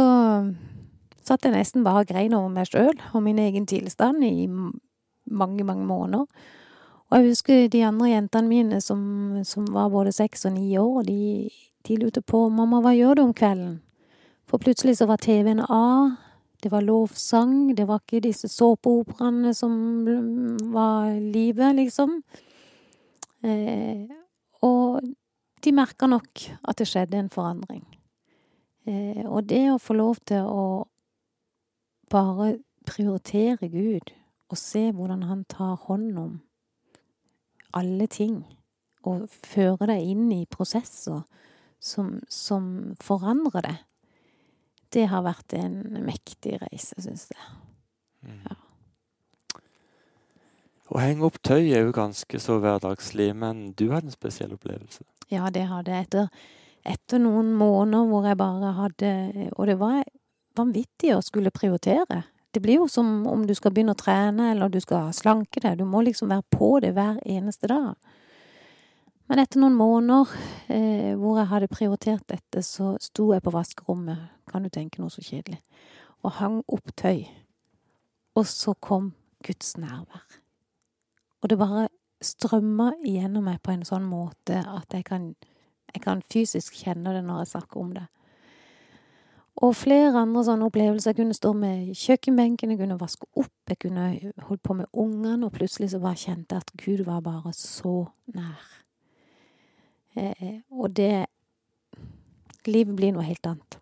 satt 1.26 1.46
jeg 1.46 1.56
nesten 1.56 1.86
bare 1.86 2.04
og 2.04 2.10
grein 2.10 2.36
over 2.38 2.52
meg 2.54 2.70
sjøl 2.70 2.94
og 3.14 3.24
min 3.26 3.40
egen 3.42 3.66
tilstand 3.70 4.24
i 4.26 4.48
mange, 4.48 5.64
mange 5.66 5.86
måneder. 5.88 6.26
Og 7.14 7.20
jeg 7.22 7.30
husker 7.30 7.68
de 7.70 7.84
andre 7.86 8.08
jentene 8.10 8.50
mine 8.50 8.78
som, 8.82 9.02
som 9.46 9.68
var 9.70 9.92
både 9.94 10.10
seks 10.16 10.48
og 10.50 10.56
ni 10.56 10.72
år, 10.82 11.04
de, 11.06 11.46
de 11.86 11.98
lurte 12.02 12.24
på 12.26 12.48
'mamma, 12.50 12.80
hva 12.82 12.94
gjør 12.98 13.20
du 13.20 13.22
om 13.22 13.34
kvelden?' 13.38 13.84
For 14.50 14.58
plutselig 14.58 14.98
så 14.98 15.06
var 15.06 15.22
TV-en 15.22 15.60
av, 15.60 16.16
det 16.64 16.72
var 16.72 16.82
lovsang, 16.82 17.76
det 17.78 17.86
var 17.88 18.02
ikke 18.02 18.24
disse 18.26 18.50
såpeoperaene 18.50 19.54
som 19.54 19.76
var 20.74 21.14
livet, 21.20 21.76
liksom. 21.76 22.24
Eh, 23.44 24.10
og 24.62 25.02
de 25.64 25.72
merka 25.72 26.10
nok 26.10 26.50
at 26.68 26.78
det 26.82 26.88
skjedde 26.88 27.20
en 27.20 27.30
forandring. 27.30 27.86
Eh, 28.88 29.22
og 29.26 29.46
det 29.54 29.70
å 29.70 29.78
få 29.78 29.94
lov 29.94 30.18
til 30.26 30.50
å 30.50 30.88
bare 32.10 32.58
prioritere 32.90 33.70
Gud 33.70 34.16
og 34.50 34.58
se 34.58 34.90
hvordan 34.92 35.24
han 35.30 35.46
tar 35.46 35.78
hånd 35.86 36.18
om 36.18 36.42
alle 37.78 38.08
ting, 38.12 38.44
og 39.04 39.28
føre 39.30 39.90
deg 39.90 40.14
inn 40.14 40.30
i 40.32 40.46
prosesser 40.48 41.24
som, 41.84 42.16
som 42.32 42.94
forandrer 43.04 43.66
det, 43.66 43.78
det 44.94 45.08
har 45.12 45.26
vært 45.26 45.56
en 45.58 45.80
mektig 46.06 46.60
reise, 46.62 46.96
syns 47.02 47.28
jeg. 47.34 47.50
Mm. 48.24 48.44
Ja. 48.46 48.60
Å 50.94 51.02
henge 51.02 51.26
opp 51.26 51.40
tøy 51.42 51.72
er 51.74 51.88
jo 51.88 51.96
ganske 51.96 52.40
så 52.40 52.60
hverdagslig, 52.62 53.32
men 53.36 53.72
du 53.80 53.88
hadde 53.92 54.12
en 54.12 54.16
spesiell 54.16 54.54
opplevelse? 54.54 55.02
Ja, 55.32 55.48
det 55.54 55.66
hadde 55.72 55.96
jeg. 55.96 56.06
Etter, 56.06 56.28
etter 56.86 57.24
noen 57.24 57.54
måneder 57.58 58.06
hvor 58.12 58.28
jeg 58.28 58.38
bare 58.38 58.74
hadde 58.78 59.14
Og 59.56 59.66
det 59.70 59.78
var 59.80 60.04
vanvittig 60.60 61.16
å 61.16 61.24
skulle 61.26 61.54
prioritere. 61.56 62.22
Det 62.54 62.62
blir 62.62 62.84
jo 62.84 62.88
som 62.88 63.26
om 63.28 63.48
du 63.50 63.56
skal 63.58 63.74
begynne 63.74 63.96
å 63.96 63.98
trene, 63.98 64.52
eller 64.54 64.70
du 64.70 64.78
skal 64.82 65.10
slanke 65.16 65.62
deg. 65.64 65.80
Du 65.80 65.88
må 65.90 66.04
liksom 66.06 66.30
være 66.30 66.46
på 66.54 66.76
det 66.84 66.92
hver 66.94 67.18
eneste 67.26 67.70
dag. 67.72 67.96
Men 69.32 69.42
etter 69.42 69.58
noen 69.58 69.74
måneder 69.74 70.30
eh, 70.70 71.14
hvor 71.18 71.40
jeg 71.40 71.50
hadde 71.50 71.72
prioritert 71.72 72.28
dette, 72.30 72.62
så 72.62 72.92
sto 73.02 73.32
jeg 73.34 73.42
på 73.42 73.54
vaskerommet, 73.56 74.28
kan 74.52 74.62
du 74.62 74.70
tenke 74.70 75.02
noe 75.02 75.10
så 75.10 75.24
kjedelig, 75.26 75.58
og 76.22 76.38
hang 76.38 76.60
opp 76.68 76.94
tøy. 77.00 77.24
Og 78.38 78.46
så 78.50 78.76
kom 78.78 79.14
Guds 79.46 79.74
nærvær. 79.82 80.40
Og 81.42 81.50
det 81.50 81.58
bare 81.58 81.88
strømma 82.24 82.94
igjennom 83.02 83.50
meg 83.50 83.64
på 83.66 83.74
en 83.74 83.86
sånn 83.88 84.06
måte 84.08 84.62
at 84.62 84.94
jeg 84.94 85.08
kan, 85.10 85.32
jeg 85.90 86.06
kan 86.06 86.22
fysisk 86.32 86.78
kjenne 86.84 87.16
det 87.18 87.26
når 87.26 87.44
jeg 87.44 87.56
snakker 87.56 87.82
om 87.82 87.96
det. 87.98 88.06
Og 89.62 89.76
flere 89.78 90.18
andre 90.18 90.42
sånne 90.48 90.66
opplevelser. 90.66 91.12
Jeg 91.12 91.20
kunne 91.20 91.38
stå 91.38 91.52
med 91.54 91.92
kjøkkenbenken, 91.98 92.74
jeg 92.74 92.80
kunne 92.80 92.98
vaske 93.00 93.28
opp, 93.38 93.54
jeg 93.70 93.80
kunne 93.86 94.08
holdt 94.48 94.64
på 94.66 94.74
med 94.80 94.90
ungene, 94.94 95.46
og 95.46 95.54
plutselig 95.54 95.92
så 95.94 96.02
bare 96.02 96.18
kjente 96.18 96.58
jeg 96.58 96.66
at 96.66 96.74
Gud 96.82 97.04
var 97.06 97.22
bare 97.22 97.54
så 97.54 98.08
nær. 98.34 98.66
Eh, 100.18 100.60
og 100.72 100.98
det 100.98 101.26
Livet 102.64 102.96
blir 102.96 103.12
noe 103.12 103.26
helt 103.28 103.44
annet 103.50 103.76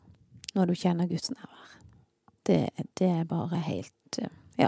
når 0.56 0.72
du 0.72 0.80
kjenner 0.80 1.06
Guds 1.08 1.30
nærvær. 1.30 1.76
Det, 2.48 2.62
det 2.98 3.10
er 3.10 3.28
bare 3.30 3.60
helt 3.62 4.18
Ja. 4.58 4.68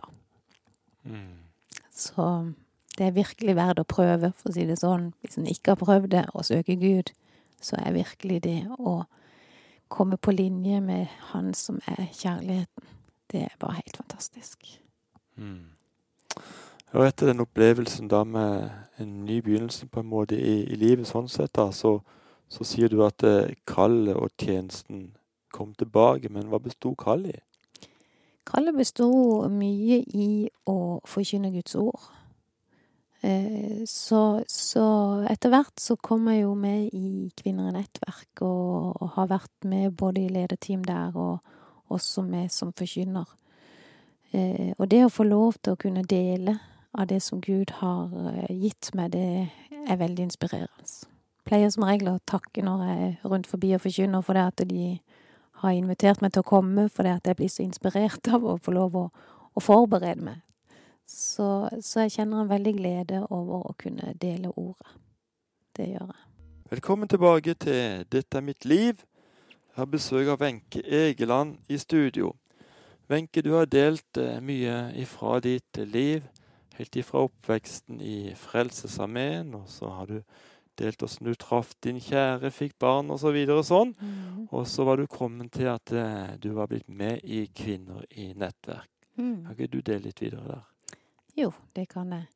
Mm. 1.04 1.50
Så 1.92 2.54
det 2.98 3.08
er 3.08 3.16
virkelig 3.18 3.56
verdt 3.58 3.82
å 3.82 3.88
prøve, 3.90 4.32
for 4.38 4.52
å 4.52 4.54
si 4.54 4.66
det 4.70 4.78
sånn. 4.80 5.12
Hvis 5.22 5.38
en 5.38 5.50
ikke 5.50 5.74
har 5.74 5.82
prøvd 5.82 6.12
det, 6.14 6.24
å 6.34 6.46
søke 6.46 6.78
Gud, 6.78 7.10
så 7.62 7.80
er 7.82 7.98
virkelig 7.98 8.44
det 8.46 8.60
å 8.78 9.04
komme 9.90 10.18
på 10.18 10.32
linje 10.32 10.82
med 10.82 11.06
Han 11.34 11.54
som 11.54 11.80
er 11.88 12.06
kjærligheten. 12.14 12.84
Det 13.32 13.42
er 13.42 13.56
bare 13.60 13.74
helt 13.74 13.98
fantastisk. 13.98 14.82
Mm. 15.36 15.74
Og 16.94 17.08
etter 17.08 17.32
den 17.32 17.42
opplevelsen 17.42 18.08
da 18.08 18.24
med 18.24 18.70
en 19.02 19.26
ny 19.26 19.40
begynnelse 19.42 19.88
på 19.90 20.00
en 20.00 20.10
måte 20.10 20.38
i, 20.38 20.64
i 20.70 20.78
livet, 20.78 21.08
sånn 21.10 21.30
sett, 21.30 21.56
da, 21.58 21.72
så, 21.74 21.98
så 22.50 22.66
sier 22.68 22.92
du 22.92 23.02
at 23.06 23.26
eh, 23.26 23.56
kallet 23.68 24.14
og 24.14 24.30
tjenesten 24.38 25.16
kom 25.54 25.74
tilbake. 25.78 26.30
Men 26.30 26.52
hva 26.52 26.62
besto 26.62 26.94
kallet 27.00 27.40
i? 27.40 27.88
Kallet 28.46 28.76
besto 28.78 29.08
mye 29.50 30.02
i 30.04 30.28
å 30.70 30.78
forkynne 31.08 31.54
Guds 31.56 31.78
ord. 31.80 32.12
Eh, 33.24 33.86
så, 33.86 34.44
så, 34.48 34.86
etter 35.32 35.54
hvert 35.54 35.80
så 35.80 35.96
kom 35.96 36.26
jeg 36.28 36.42
jo 36.42 36.58
med 36.60 36.90
i 36.92 37.30
Kvinner 37.40 37.70
i 37.70 37.76
nettverk, 37.78 38.42
og, 38.44 39.00
og 39.00 39.14
har 39.16 39.30
vært 39.32 39.68
med 39.70 39.96
både 39.96 40.26
i 40.26 40.34
lederteam 40.34 40.84
der 40.84 41.16
og 41.16 41.40
også 41.94 42.26
med 42.28 42.52
som 42.52 42.74
forkynner. 42.76 43.32
Eh, 44.36 44.76
og 44.76 44.92
det 44.92 45.06
å 45.06 45.14
få 45.14 45.24
lov 45.30 45.56
til 45.62 45.78
å 45.78 45.80
kunne 45.80 46.04
dele 46.04 46.58
av 46.92 47.08
det 47.08 47.22
som 47.24 47.40
Gud 47.40 47.72
har 47.80 48.12
eh, 48.34 48.52
gitt 48.60 48.92
meg, 48.98 49.16
det 49.16 49.48
er 49.88 50.04
veldig 50.04 50.28
inspirerende. 50.28 50.84
Jeg 50.84 51.48
Pleier 51.48 51.72
som 51.72 51.88
regel 51.88 52.12
å 52.12 52.20
takke 52.28 52.64
når 52.64 52.88
jeg 52.90 53.08
er 53.08 53.28
rundt 53.32 53.48
forbi 53.48 53.72
og 53.78 53.86
forkynner, 53.88 54.24
for 54.24 54.36
det 54.36 54.50
at 54.52 54.68
de 54.68 54.98
har 55.64 55.78
invitert 55.80 56.20
meg 56.20 56.36
til 56.36 56.44
å 56.44 56.52
komme, 56.58 56.90
fordi 56.92 57.16
at 57.16 57.28
jeg 57.28 57.40
blir 57.40 57.52
så 57.52 57.64
inspirert 57.64 58.28
av 58.36 58.44
å 58.44 58.60
få 58.60 58.76
lov 58.76 59.00
å, 59.00 59.12
å 59.56 59.64
forberede 59.64 60.28
meg 60.28 60.44
så, 61.08 61.70
så, 61.82 62.04
jeg 62.06 62.12
kjenner 62.18 62.44
en 62.44 62.52
veldig 62.52 62.74
glede 62.78 63.24
over 63.30 63.68
å 63.70 63.76
kunne 63.80 64.14
dele 64.22 64.52
ordet. 64.56 64.94
Det 65.76 65.88
gjør 65.90 66.12
jeg. 66.14 66.22
Velkommen 66.74 67.10
tilbake 67.10 67.54
til 67.60 68.06
Dette 68.12 68.40
er 68.40 68.46
mitt 68.46 68.66
liv. 68.66 69.04
Jeg 69.74 69.82
har 69.82 69.90
besøk 69.90 70.30
av 70.30 70.42
Wenche 70.42 70.82
Egeland 70.86 71.58
i 71.70 71.78
studio. 71.82 72.34
Wenche, 73.10 73.42
du 73.42 73.52
har 73.54 73.66
delt 73.70 74.18
eh, 74.18 74.40
mye 74.42 74.78
ifra 75.02 75.40
ditt 75.44 75.78
liv, 75.78 76.24
helt 76.78 76.96
ifra 76.96 77.26
oppveksten 77.28 78.02
i 78.02 78.34
Frelsesarmeen, 78.38 79.54
og 79.58 79.68
så 79.70 79.90
har 79.94 80.10
du 80.10 80.20
delt 80.80 81.04
åssen 81.06 81.28
du 81.28 81.34
traff 81.38 81.74
din 81.84 82.00
kjære, 82.02 82.50
fikk 82.54 82.78
barn 82.82 83.12
osv. 83.14 83.30
Og, 83.34 83.50
så 83.50 83.58
og 83.60 83.66
sånn. 83.70 83.96
Mm. 84.00 84.44
Og 84.50 84.68
så 84.70 84.86
var 84.88 84.98
du 84.98 85.08
kommet 85.10 85.52
til 85.58 85.70
at 85.74 85.94
eh, 85.94 86.36
du 86.42 86.54
var 86.58 86.72
blitt 86.72 86.90
med 86.90 87.22
i 87.26 87.46
Kvinner 87.54 88.06
i 88.10 88.32
nettverk. 88.34 88.90
Mm. 89.18 89.44
Kan 89.46 89.58
ikke 89.58 89.74
du 89.76 89.82
dele 89.82 90.08
litt 90.08 90.24
videre 90.24 90.48
der? 90.50 90.70
Jo, 91.34 91.50
det 91.74 91.88
kan 91.90 92.12
jeg. 92.14 92.28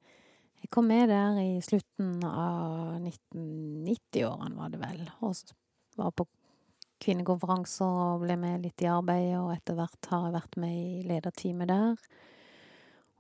Jeg 0.58 0.70
kom 0.74 0.88
med 0.90 1.12
der 1.12 1.36
i 1.38 1.60
slutten 1.62 2.16
av 2.26 2.96
1990-årene, 2.98 4.58
var 4.58 4.72
det 4.74 4.80
vel. 4.82 5.04
Og 5.22 5.36
var 6.00 6.16
på 6.18 6.26
kvinnekonferanser 7.06 7.86
og 7.86 8.24
ble 8.24 8.40
med 8.42 8.66
litt 8.66 8.82
i 8.82 8.90
arbeidet, 8.90 9.38
og 9.38 9.52
etter 9.54 9.78
hvert 9.78 10.10
har 10.10 10.26
jeg 10.26 10.36
vært 10.40 10.58
med 10.64 10.74
i 10.74 11.04
lederteamet 11.06 11.70
der. 11.70 12.08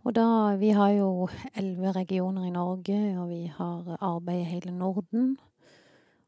Og 0.01 0.15
da 0.17 0.55
Vi 0.57 0.71
har 0.73 0.95
jo 0.95 1.27
elleve 1.53 1.93
regioner 1.93 2.47
i 2.47 2.55
Norge, 2.55 2.97
og 3.19 3.29
vi 3.29 3.45
har 3.45 3.97
arbeid 4.01 4.41
i 4.41 4.49
hele 4.55 4.71
Norden. 4.71 5.37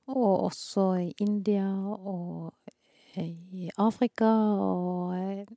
Og 0.07 0.45
også 0.45 0.85
i 1.07 1.13
India 1.17 1.65
og 1.97 2.53
i 3.17 3.69
Afrika 3.77 4.29
og 4.61 5.47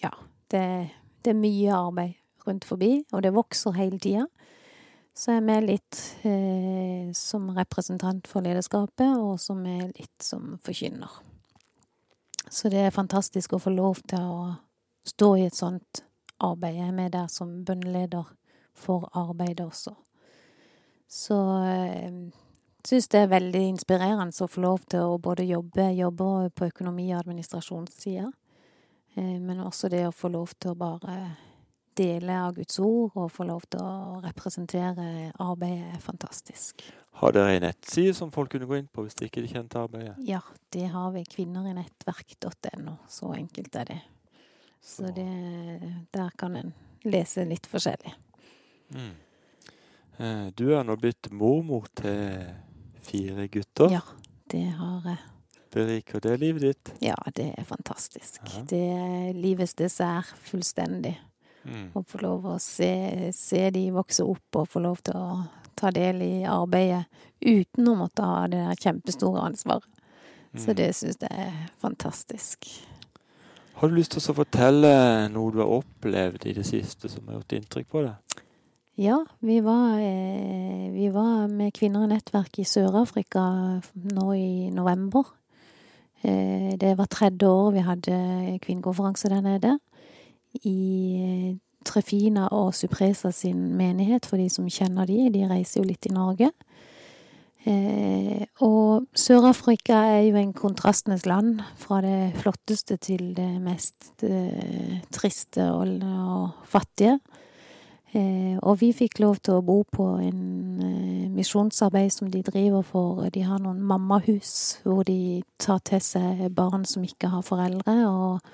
Ja, 0.00 0.10
det, 0.50 0.90
det 1.24 1.30
er 1.30 1.40
mye 1.42 1.72
arbeid 1.74 2.21
rundt 2.46 2.66
forbi, 2.68 3.04
og 3.12 3.22
det 3.24 3.34
vokser 3.34 3.76
hele 3.76 3.98
tida. 4.02 4.26
Så 5.14 5.34
er 5.34 5.42
vi 5.44 5.58
litt 5.66 5.98
eh, 6.24 7.10
som 7.16 7.50
representant 7.52 8.28
for 8.28 8.44
lederskapet, 8.44 9.18
og 9.20 9.40
som 9.40 9.60
er 9.68 9.90
litt 9.92 10.24
som 10.24 10.56
forkynner. 10.64 11.20
Så 12.48 12.68
det 12.72 12.86
er 12.86 12.94
fantastisk 12.94 13.52
å 13.52 13.60
få 13.60 13.72
lov 13.72 14.00
til 14.08 14.24
å 14.24 14.54
stå 15.08 15.34
i 15.36 15.44
et 15.48 15.56
sånt 15.56 16.02
arbeid. 16.42 16.78
Jeg 16.78 16.88
er 16.88 16.96
med 16.96 17.12
der 17.12 17.28
som 17.32 17.60
bønneleder 17.64 18.32
for 18.74 19.08
arbeidet 19.12 19.66
også. 19.66 19.94
Så 21.12 21.36
jeg 21.68 22.08
eh, 22.08 22.18
syns 22.88 23.08
det 23.12 23.20
er 23.20 23.32
veldig 23.34 23.62
inspirerende 23.68 24.44
å 24.44 24.50
få 24.50 24.64
lov 24.64 24.84
til 24.90 25.12
å 25.12 25.20
både 25.22 25.44
jobbe, 25.44 25.90
jobbe 25.92 26.50
på 26.56 26.68
økonomi- 26.72 27.12
og 27.12 27.20
administrasjonssida, 27.20 28.30
eh, 29.16 29.38
men 29.38 29.60
også 29.60 29.92
det 29.92 30.06
å 30.08 30.14
få 30.16 30.32
lov 30.32 30.54
til 30.58 30.72
å 30.72 30.80
bare 30.80 31.18
dele 31.98 32.36
av 32.46 32.54
Guds 32.56 32.78
ord 32.82 33.16
og 33.18 33.30
få 33.32 33.46
lov 33.48 33.64
til 33.70 33.82
å 33.84 34.20
representere 34.24 35.30
arbeidet, 35.42 35.92
er 35.96 36.04
fantastisk. 36.04 36.84
Har 37.20 37.34
dere 37.36 37.56
en 37.56 37.66
nettside 37.66 38.14
som 38.16 38.32
folk 38.32 38.54
kunne 38.54 38.68
gå 38.68 38.78
inn 38.80 38.88
på 38.88 39.04
hvis 39.04 39.18
de 39.18 39.28
ikke 39.28 39.44
kjente 39.50 39.80
arbeidet? 39.80 40.14
Ja, 40.24 40.40
det 40.72 40.86
har 40.94 41.10
vi. 41.14 41.24
Kvinnerinettverk.no. 41.28 42.96
Så 43.12 43.34
enkelt 43.36 43.76
er 43.76 43.90
det. 43.92 44.00
Så, 44.82 45.12
det, 45.14 45.26
der 46.10 46.32
kan 46.38 46.56
en 46.58 46.72
lese 47.04 47.44
litt 47.46 47.68
forskjellig. 47.70 48.14
Mm. 48.96 49.12
Eh, 50.16 50.46
du 50.58 50.72
er 50.74 50.86
nå 50.86 50.96
blitt 51.00 51.30
mormor 51.30 51.86
til 51.98 52.48
fire 53.06 53.46
gutter. 53.52 53.92
Ja, 53.92 54.02
det 54.50 54.66
har 54.78 55.12
jeg. 55.12 55.20
beriker 55.72 56.20
det 56.20 56.34
livet 56.40 56.62
ditt? 56.62 56.90
Ja, 57.00 57.16
det 57.36 57.52
er 57.56 57.64
fantastisk. 57.64 58.40
Ja. 58.44 58.64
Det 58.68 58.82
er 58.92 59.38
livets 59.38 59.74
dessert 59.78 60.34
fullstendig. 60.44 61.14
Mm. 61.64 61.90
Og 61.94 62.06
få 62.06 62.18
lov 62.22 62.46
å 62.50 62.58
se, 62.60 63.30
se 63.32 63.70
de 63.70 63.90
vokse 63.94 64.24
opp 64.26 64.56
og 64.58 64.68
få 64.68 64.80
lov 64.82 65.02
til 65.06 65.14
å 65.14 65.26
ta 65.78 65.90
del 65.94 66.22
i 66.22 66.44
arbeidet 66.48 67.04
uten 67.40 67.88
å 67.88 67.96
måtte 67.98 68.26
ha 68.26 68.46
det 68.50 68.58
der 68.58 68.80
kjempestore 68.82 69.44
ansvaret. 69.46 69.86
Så 70.54 70.70
Mm. 70.72 70.76
det 70.76 70.94
syns 70.94 71.16
jeg 71.20 71.30
er 71.30 71.70
fantastisk. 71.80 72.66
Har 73.74 73.88
du 73.88 73.94
lyst 73.96 74.12
til 74.12 74.20
å 74.20 74.34
fortelle 74.36 75.28
noe 75.32 75.52
du 75.52 75.58
har 75.58 75.70
opplevd 75.80 76.44
i 76.46 76.52
det 76.52 76.66
siste 76.66 77.08
som 77.08 77.26
har 77.26 77.38
gjort 77.40 77.52
inntrykk 77.56 77.88
på 77.88 78.02
deg? 78.04 78.42
Ja, 79.00 79.24
vi 79.40 79.60
var, 79.60 79.98
eh, 79.98 80.90
vi 80.92 81.08
var 81.08 81.48
med 81.48 81.72
Kvinner 81.72 82.04
i 82.04 82.10
nettverk 82.12 82.58
i 82.58 82.64
Sør-Afrika 82.68 83.80
nå 83.94 84.34
i 84.36 84.70
november. 84.70 85.24
Eh, 86.22 86.76
det 86.76 86.96
var 86.98 87.06
tredje 87.06 87.48
år 87.48 87.72
vi 87.72 87.80
hadde 87.80 88.58
kvinnekonferanse 88.60 89.28
der 89.28 89.40
nede. 89.40 89.78
I 90.62 90.78
eh, 91.18 91.52
Trefina 91.84 92.48
og 92.54 92.74
Supresa 92.74 93.32
sin 93.34 93.72
menighet, 93.78 94.26
for 94.26 94.40
de 94.40 94.48
som 94.52 94.68
kjenner 94.70 95.08
de. 95.08 95.30
De 95.34 95.48
reiser 95.50 95.80
jo 95.80 95.88
litt 95.88 96.06
i 96.06 96.14
Norge. 96.14 96.52
Eh, 97.62 98.42
og 98.66 99.06
Sør-Afrika 99.14 100.00
er 100.16 100.24
jo 100.26 100.38
en 100.40 100.54
kontrastenes 100.56 101.26
land, 101.26 101.60
fra 101.78 102.00
det 102.02 102.34
flotteste 102.42 102.98
til 103.02 103.32
det 103.36 103.50
mest 103.62 104.24
eh, 104.26 104.98
triste 105.14 105.68
og, 105.70 106.02
og 106.02 106.66
fattige. 106.70 107.20
Eh, 108.12 108.58
og 108.60 108.76
vi 108.82 108.90
fikk 108.92 109.22
lov 109.22 109.38
til 109.40 109.56
å 109.56 109.64
bo 109.64 109.78
på 109.88 110.04
en 110.20 110.40
eh, 110.84 111.28
misjonsarbeid 111.32 112.12
som 112.12 112.28
de 112.28 112.42
driver 112.44 112.82
for. 112.84 113.22
De 113.32 113.44
har 113.46 113.62
noen 113.62 113.80
mammahus 113.80 114.82
hvor 114.84 115.06
de 115.08 115.40
tar 115.62 115.80
til 115.88 116.02
seg 116.04 116.42
barn 116.52 116.84
som 116.84 117.06
ikke 117.06 117.30
har 117.32 117.46
foreldre, 117.46 117.94
og, 118.10 118.52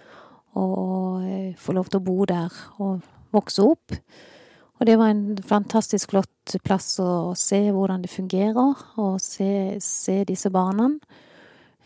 og 0.58 1.54
få 1.58 1.76
lov 1.76 1.88
til 1.88 2.00
å 2.00 2.06
bo 2.06 2.26
der 2.28 2.54
og 2.82 3.06
vokse 3.34 3.62
opp. 3.62 3.94
Og 4.78 4.86
det 4.86 4.98
var 4.98 5.10
en 5.10 5.38
fantastisk 5.42 6.12
flott 6.12 6.58
plass 6.64 6.98
å 7.02 7.34
se 7.38 7.58
hvordan 7.74 8.04
det 8.04 8.12
fungerer, 8.12 8.84
og 9.02 9.18
se, 9.22 9.78
se 9.82 10.20
disse 10.28 10.50
barna. 10.54 10.92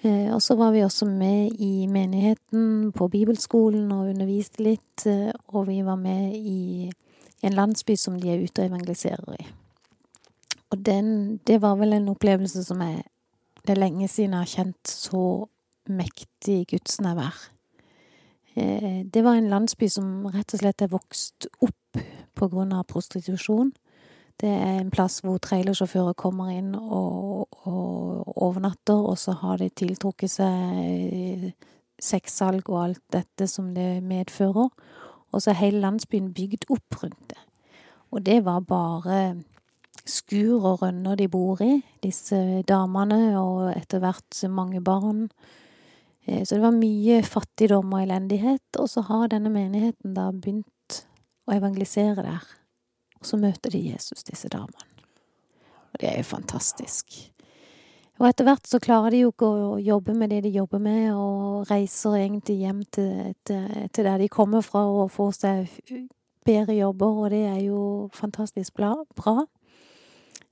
Eh, 0.03 0.29
og 0.35 0.43
så 0.43 0.57
var 0.59 0.75
vi 0.75 0.83
også 0.85 1.07
med 1.07 1.61
i 1.63 1.87
menigheten 1.87 2.93
på 2.93 3.09
bibelskolen 3.09 3.93
og 3.95 4.11
underviste 4.13 4.65
litt, 4.67 5.07
eh, 5.07 5.31
og 5.55 5.69
vi 5.71 5.81
var 5.87 5.97
med 5.97 6.37
i 6.37 6.91
en 7.43 7.57
landsby 7.57 7.97
som 7.97 8.19
de 8.21 8.33
er 8.33 8.43
ute 8.43 8.63
og 8.65 8.73
evangeliserer 8.73 9.39
i. 9.39 9.47
Og 10.73 10.85
den, 10.85 11.39
det 11.47 11.61
var 11.63 11.79
vel 11.81 11.97
en 11.97 12.13
opplevelse 12.13 12.65
som 12.65 12.81
jeg 12.81 13.03
Det 13.63 13.77
er 13.77 13.79
lenge 13.79 14.09
siden 14.11 14.33
jeg 14.33 14.43
har 14.43 14.51
kjent 14.51 14.91
så 14.91 15.47
mektig 15.87 16.65
gudsnærvær. 16.67 17.37
Eh, 18.55 19.05
det 19.05 19.25
var 19.25 19.39
en 19.39 19.51
landsby 19.51 19.89
som 19.89 20.27
rett 20.33 20.55
og 20.55 20.63
slett 20.63 20.85
er 20.85 20.93
vokst 20.93 21.49
opp 21.65 22.03
på 22.35 22.49
grunn 22.53 22.73
av 22.77 22.87
prostitusjon. 22.91 23.73
Det 24.41 24.49
er 24.51 24.81
en 24.81 24.91
plass 24.91 25.21
hvor 25.23 25.39
trailersjåfører 25.39 26.17
kommer 26.19 26.51
inn 26.51 26.73
og, 26.75 27.47
og 27.69 28.33
overnatter, 28.43 28.99
og 28.99 29.19
så 29.21 29.37
har 29.39 29.61
de 29.61 29.69
tiltrukket 29.71 30.33
seg 30.33 31.53
sexsalg 32.03 32.67
og 32.73 32.81
alt 32.83 33.03
dette 33.15 33.47
som 33.47 33.71
det 33.77 34.03
medfører. 34.03 34.73
Og 35.33 35.41
så 35.41 35.53
er 35.53 35.63
hele 35.63 35.85
landsbyen 35.85 36.33
bygd 36.35 36.67
opp 36.73 37.03
rundt 37.03 37.31
det. 37.31 37.41
Og 38.13 38.25
det 38.27 38.43
var 38.45 38.65
bare 38.69 39.21
skur 40.05 40.65
og 40.67 40.83
rønner 40.83 41.17
de 41.17 41.29
bor 41.31 41.63
i, 41.65 41.79
disse 42.03 42.63
damene, 42.69 43.39
og 43.41 43.71
etter 43.73 44.03
hvert 44.03 44.43
mange 44.51 44.83
barn. 44.85 45.29
Eh, 46.27 46.45
Så 46.45 46.55
det 46.55 46.63
var 46.63 46.77
mye 46.77 47.23
fattigdom 47.23 47.93
og 47.93 48.03
elendighet, 48.03 48.79
og 48.79 48.89
så 48.89 49.01
har 49.09 49.29
denne 49.29 49.51
menigheten 49.51 50.15
da 50.15 50.31
begynt 50.31 51.05
å 51.49 51.57
evangelisere 51.57 52.23
der. 52.23 52.47
Og 53.21 53.27
så 53.27 53.37
møter 53.37 53.71
de 53.71 53.93
Jesus, 53.93 54.23
disse 54.23 54.49
damene. 54.49 54.89
Og 55.93 56.01
det 56.01 56.09
er 56.09 56.17
jo 56.19 56.31
fantastisk. 56.31 57.33
Og 58.21 58.29
etter 58.29 58.47
hvert 58.47 58.69
så 58.69 58.79
klarer 58.79 59.11
de 59.11 59.23
jo 59.25 59.31
ikke 59.33 59.47
å 59.47 59.79
jobbe 59.83 60.15
med 60.15 60.31
det 60.31 60.43
de 60.45 60.53
jobber 60.55 60.79
med, 60.79 61.15
og 61.15 61.71
reiser 61.71 62.21
egentlig 62.21 62.59
hjem 62.61 62.83
til, 62.95 63.35
til, 63.45 63.89
til 63.93 64.05
der 64.05 64.19
de 64.19 64.29
kommer 64.29 64.63
fra, 64.63 64.85
og 64.87 65.11
får 65.11 65.33
seg 65.33 65.73
bedre 66.47 66.77
jobber, 66.77 67.19
og 67.25 67.31
det 67.31 67.43
er 67.47 67.59
jo 67.65 68.11
fantastisk 68.15 68.75
bra. 68.79 68.95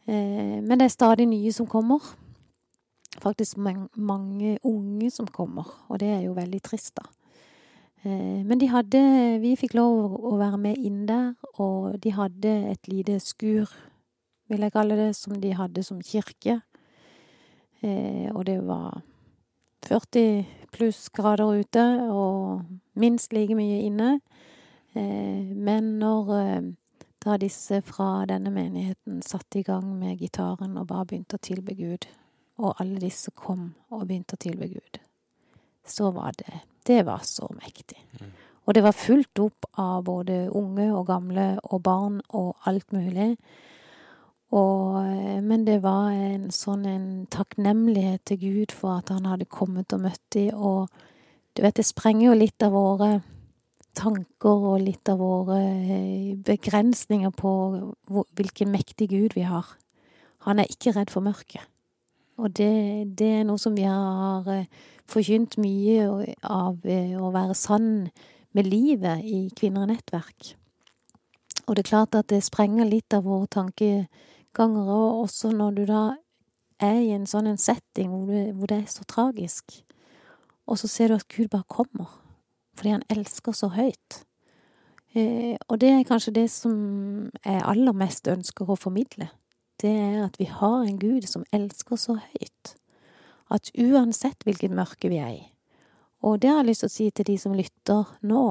Eh, 0.07 0.59
men 0.63 0.79
det 0.79 0.89
er 0.89 0.95
stadig 0.95 1.29
nye 1.31 1.53
som 1.53 1.69
kommer. 1.71 2.03
Faktisk 3.19 3.57
mange, 3.59 4.59
unge 4.63 5.11
som 5.11 5.27
kommer, 5.27 5.67
og 5.89 5.99
det 5.99 6.09
er 6.09 6.21
jo 6.29 6.37
veldig 6.37 6.63
trist, 6.63 6.95
da. 6.97 7.09
Eh, 8.05 8.45
Men 8.45 8.59
de 8.59 8.69
hadde 8.69 9.41
Vi 9.41 9.57
fikk 9.57 9.75
lov 9.75 10.15
å 10.15 10.37
være 10.39 10.59
med 10.59 10.79
inn 10.79 11.07
der, 11.07 11.35
og 11.59 12.01
de 12.01 12.11
hadde 12.11 12.71
et 12.71 12.89
lite 12.89 13.19
skur, 13.21 13.69
vil 14.49 14.61
jeg 14.61 14.73
kalle 14.73 14.97
det, 14.97 15.17
som 15.17 15.41
de 15.41 15.53
hadde 15.53 15.83
som 15.83 16.01
kirke. 16.01 16.63
Eh, 17.83 18.31
Og 18.33 18.47
det 18.47 18.67
var 18.67 19.03
40 19.83 20.47
pluss 20.73 21.09
grader 21.09 21.61
ute, 21.61 22.11
og 22.11 22.63
minst 22.95 23.33
like 23.33 23.55
mye 23.55 23.83
inne. 23.83 24.21
Eh, 24.95 25.53
Men 25.55 25.99
når 25.99 26.77
da 27.25 27.37
disse 27.37 27.83
fra 27.83 28.25
denne 28.25 28.51
menigheten 28.51 29.21
satte 29.23 29.59
i 29.59 29.63
gang 29.63 29.99
med 29.99 30.19
gitaren 30.19 30.79
og 30.79 30.87
bare 30.87 31.05
begynte 31.07 31.37
å 31.37 31.43
tilbe 31.43 31.75
Gud, 31.77 32.07
og 32.61 32.81
alle 32.83 33.01
disse 33.03 33.33
kom 33.37 33.73
og 33.91 34.07
begynte 34.07 34.37
å 34.37 34.43
tilbe 34.45 34.69
Gud, 34.71 35.01
så 35.87 36.13
var 36.15 36.37
det 36.39 36.67
Det 36.87 37.05
var 37.05 37.21
så 37.29 37.47
mektig. 37.53 37.99
Mm. 38.21 38.31
Og 38.65 38.75
det 38.75 38.83
var 38.83 38.97
fullt 38.97 39.39
opp 39.39 39.67
av 39.79 40.05
både 40.05 40.49
unge 40.57 40.87
og 40.95 41.07
gamle 41.07 41.59
og 41.63 41.83
barn 41.83 42.21
og 42.29 42.57
alt 42.67 42.93
mulig. 42.93 43.37
Og, 44.51 44.97
eh, 45.05 45.41
men 45.43 45.65
det 45.67 45.83
var 45.83 46.11
en 46.11 46.49
sånn 46.51 46.87
en 46.87 47.27
takknemlighet 47.31 48.25
til 48.25 48.39
Gud 48.39 48.73
for 48.73 48.99
at 48.99 49.13
han 49.13 49.29
hadde 49.29 49.47
kommet 49.47 49.93
og 49.93 50.01
møtt 50.07 50.23
dem, 50.35 50.55
og 50.55 50.89
du 51.55 51.63
vet, 51.63 51.77
det 51.77 51.87
sprenger 51.87 52.31
jo 52.31 52.39
litt 52.39 52.63
av 52.63 52.73
våre 52.73 53.11
tanker 53.99 54.67
og 54.73 54.83
litt 54.85 55.09
av 55.11 55.19
våre 55.19 55.59
eh, 55.61 56.37
begrensninger 56.47 57.35
på 57.35 57.55
hvor, 58.09 58.27
hvilken 58.39 58.71
mektig 58.71 59.11
Gud 59.11 59.35
vi 59.39 59.45
har. 59.47 59.67
Han 60.47 60.63
er 60.63 60.71
ikke 60.71 60.95
redd 60.97 61.11
for 61.13 61.27
mørket. 61.27 61.67
Og 62.41 62.53
det, 62.57 62.73
det 63.19 63.29
er 63.41 63.45
noe 63.45 63.61
som 63.61 63.77
vi 63.77 63.85
har 63.85 64.47
eh, 64.49 64.69
forkynt 65.11 65.59
mye 65.61 66.07
av 66.41 66.87
eh, 66.89 67.13
å 67.21 67.33
være 67.35 67.57
sann 67.59 68.09
med 68.57 68.71
livet 68.71 69.25
i 69.27 69.43
Kvinner 69.57 69.85
i 69.85 69.93
nettverk. 69.93 70.55
Og 71.67 71.77
det 71.77 71.85
er 71.85 71.91
klart 71.91 72.17
at 72.19 72.31
det 72.33 72.41
sprenger 72.43 72.89
litt 72.89 73.13
av 73.15 73.29
våre 73.29 73.47
tankeganger, 73.53 74.89
og 74.89 75.27
også 75.27 75.53
når 75.55 75.77
du 75.77 75.85
da 75.91 76.05
er 76.81 76.99
i 77.05 77.13
en 77.15 77.29
sånn 77.29 77.51
en 77.51 77.61
setting 77.61 78.09
hvor, 78.11 78.27
du, 78.33 78.57
hvor 78.57 78.73
det 78.73 78.81
er 78.81 78.91
så 78.91 79.05
tragisk, 79.05 79.77
og 80.67 80.81
så 80.81 80.89
ser 80.89 81.11
du 81.11 81.19
at 81.19 81.29
Gud 81.31 81.53
bare 81.53 81.69
kommer 81.69 82.17
fordi 82.79 82.95
han 82.95 83.03
elsker 83.13 83.53
så 83.53 83.69
høyt. 83.75 84.23
Eh, 85.13 85.59
og 85.69 85.81
det 85.83 85.91
er 85.93 86.07
kanskje 86.09 86.33
det 86.39 86.47
som 86.49 86.75
jeg 87.45 87.61
aller 87.61 87.93
mest 87.93 88.31
ønsker 88.31 88.71
å 88.71 88.79
formidle. 88.79 89.27
Det 89.81 89.91
er 89.91 90.25
at 90.27 90.37
vi 90.39 90.45
har 90.45 90.83
en 90.85 90.99
Gud 91.01 91.25
som 91.29 91.47
elsker 91.57 91.97
så 91.97 92.19
høyt. 92.21 92.75
At 93.51 93.71
uansett 93.79 94.45
hvilket 94.45 94.75
mørke 94.77 95.09
vi 95.11 95.19
er 95.19 95.33
i. 95.39 95.47
Og 96.21 96.43
det 96.43 96.51
har 96.51 96.61
jeg 96.61 96.69
lyst 96.69 96.85
til 96.85 96.91
å 96.91 96.95
si 96.95 97.07
til 97.11 97.29
de 97.31 97.37
som 97.41 97.57
lytter 97.57 98.11
nå. 98.21 98.45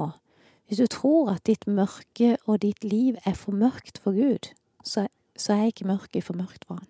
Hvis 0.67 0.81
du 0.81 0.89
tror 0.89 1.31
at 1.35 1.45
ditt 1.49 1.67
mørke 1.69 2.35
og 2.45 2.61
ditt 2.65 2.83
liv 2.85 3.17
er 3.25 3.37
for 3.37 3.53
mørkt 3.57 4.01
for 4.01 4.17
Gud, 4.17 4.51
så, 4.85 5.07
er 5.49 5.69
ikke 5.69 5.87
mørket 5.89 6.25
for 6.25 6.37
mørkt 6.37 6.65
for 6.65 6.81
han. 6.81 6.89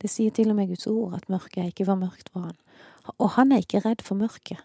Det 0.00 0.10
sier 0.10 0.34
til 0.34 0.50
og 0.50 0.58
med 0.58 0.68
Guds 0.68 0.86
ord 0.90 1.16
at 1.16 1.28
mørket 1.32 1.62
er 1.62 1.72
ikke 1.72 1.86
for 1.88 2.00
mørkt 2.00 2.30
for 2.32 2.48
han. 2.48 2.56
Og 3.18 3.34
han 3.36 3.52
er 3.52 3.64
ikke 3.64 3.82
redd 3.84 4.04
for 4.04 4.18
mørket. 4.18 4.60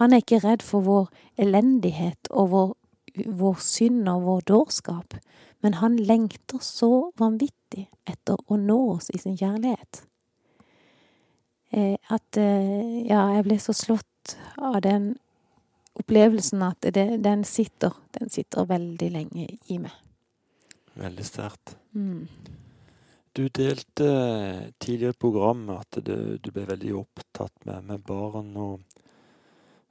Han 0.00 0.12
er 0.12 0.22
ikke 0.22 0.42
redd 0.42 0.62
for 0.64 0.82
vår 0.86 1.10
elendighet 1.38 2.30
og 2.30 2.50
vår, 2.50 2.70
vår 3.14 3.58
synd 3.60 4.08
og 4.08 4.22
vår 4.26 4.46
dårskap, 4.50 5.16
men 5.62 5.78
han 5.78 5.96
lengter 5.96 6.62
så 6.64 7.12
vanvittig 7.18 7.86
etter 8.08 8.40
å 8.48 8.58
nå 8.58 8.78
oss 8.96 9.10
i 9.14 9.20
sin 9.22 9.36
kjærlighet. 9.38 10.04
Eh, 11.72 11.96
at 12.12 12.36
eh, 12.36 13.04
Ja, 13.08 13.28
jeg 13.36 13.46
ble 13.46 13.58
så 13.62 13.72
slått 13.76 14.36
av 14.60 14.80
den 14.84 15.14
opplevelsen 15.96 16.64
at 16.64 16.88
det, 16.94 17.06
den 17.24 17.44
sitter 17.44 17.96
Den 18.12 18.30
sitter 18.30 18.68
veldig 18.68 19.08
lenge 19.12 19.46
i 19.68 19.78
meg. 19.80 19.94
Veldig 20.94 21.24
sterkt. 21.24 21.76
Mm. 21.96 22.28
Du 23.32 23.46
delte 23.48 24.08
tidligere 24.76 25.16
i 25.16 25.20
programmet 25.24 25.80
at 25.80 26.04
du, 26.04 26.36
du 26.36 26.50
ble 26.52 26.66
veldig 26.68 26.92
opptatt 27.00 27.64
med, 27.64 27.86
med 27.88 28.04
barn 28.04 28.50
og 28.60 29.00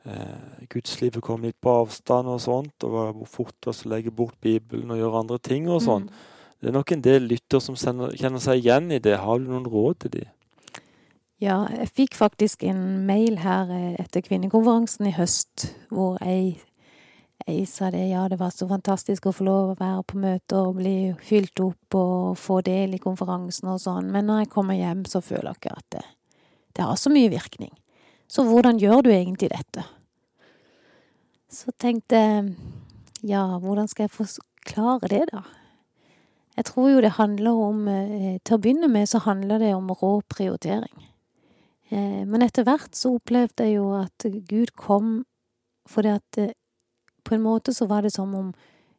eh, 0.05 0.65
gudslivet 0.71 1.23
kom 1.23 1.45
litt 1.45 1.59
på 1.61 1.73
avstand 1.83 2.29
og 2.31 2.41
sånt, 2.43 2.75
og 2.85 2.95
var 2.95 3.15
hvor 3.15 3.29
fort 3.29 3.55
det 3.61 3.73
å 3.73 3.89
legge 3.91 4.13
bort 4.13 4.37
Bibelen 4.41 4.93
og 4.93 5.01
gjøre 5.01 5.23
andre 5.25 5.39
ting 5.43 5.69
og 5.69 5.81
sånn. 5.85 6.09
Mm. 6.09 6.27
Det 6.61 6.69
er 6.69 6.77
nok 6.77 6.91
en 6.93 7.01
del 7.01 7.25
lytter 7.25 7.61
som 7.63 7.77
sender, 7.79 8.13
kjenner 8.17 8.41
seg 8.43 8.61
igjen 8.61 8.91
i 8.93 9.01
det. 9.01 9.17
Har 9.23 9.41
du 9.41 9.49
noen 9.49 9.65
råd 9.65 10.03
til 10.03 10.15
dem? 10.19 10.29
Ja, 11.41 11.63
jeg 11.73 11.89
fikk 11.89 12.17
faktisk 12.19 12.61
en 12.69 13.07
mail 13.07 13.39
her 13.41 13.71
eh, 13.73 13.95
etter 14.01 14.21
kvinnekonferansen 14.21 15.07
i 15.09 15.15
høst, 15.15 15.71
hvor 15.89 16.19
ei, 16.21 16.59
ei 17.49 17.63
sa 17.65 17.89
det, 17.89 18.03
ja, 18.11 18.27
det 18.29 18.37
var 18.37 18.53
så 18.53 18.67
fantastisk 18.69 19.25
å 19.25 19.33
få 19.33 19.47
lov 19.47 19.71
å 19.71 19.79
være 19.79 20.05
på 20.05 20.21
møter 20.21 20.69
og 20.69 20.77
bli 20.77 20.95
fylt 21.25 21.63
opp 21.65 21.97
og 21.97 22.37
få 22.37 22.59
del 22.67 22.93
i 22.93 23.01
konferansen 23.01 23.73
og 23.73 23.81
sånn, 23.81 24.13
men 24.13 24.29
når 24.29 24.43
jeg 24.43 24.51
kommer 24.53 24.77
hjem, 24.77 25.01
så 25.09 25.23
føler 25.25 25.49
jeg 25.49 25.63
ikke 25.63 25.77
at 25.79 25.87
det, 25.97 26.05
det 26.77 26.85
har 26.85 27.01
så 27.01 27.09
mye 27.09 27.33
virkning. 27.33 27.73
Så 28.31 28.45
hvordan 28.47 28.79
gjør 28.79 29.03
du 29.03 29.09
egentlig 29.11 29.49
dette? 29.51 29.83
Så 31.51 31.73
tenkte 31.75 32.15
jeg, 32.15 32.53
ja, 33.27 33.43
hvordan 33.59 33.89
skal 33.91 34.07
jeg 34.07 34.15
forklare 34.15 35.09
det, 35.11 35.25
da? 35.33 35.41
Jeg 36.55 36.67
tror 36.67 36.89
jo 36.91 37.01
det 37.03 37.13
handler 37.15 37.59
om 37.63 37.87
eh, 37.87 38.39
Til 38.43 38.57
å 38.57 38.59
begynne 38.61 38.89
med 38.91 39.07
så 39.07 39.21
handler 39.23 39.61
det 39.63 39.71
om 39.75 39.87
rå 39.91 40.17
prioritering. 40.29 41.07
Eh, 41.89 42.23
men 42.27 42.43
etter 42.43 42.67
hvert 42.67 42.95
så 42.95 43.15
opplevde 43.15 43.67
jeg 43.67 43.79
jo 43.79 43.91
at 43.99 44.27
Gud 44.47 44.73
kom 44.79 45.21
fordi 45.89 46.11
at 46.15 46.39
eh, 46.39 46.53
på 47.23 47.35
en 47.35 47.43
måte 47.43 47.73
så 47.75 47.87
var 47.89 48.03
det 48.05 48.13
som 48.15 48.31
om 48.35 48.51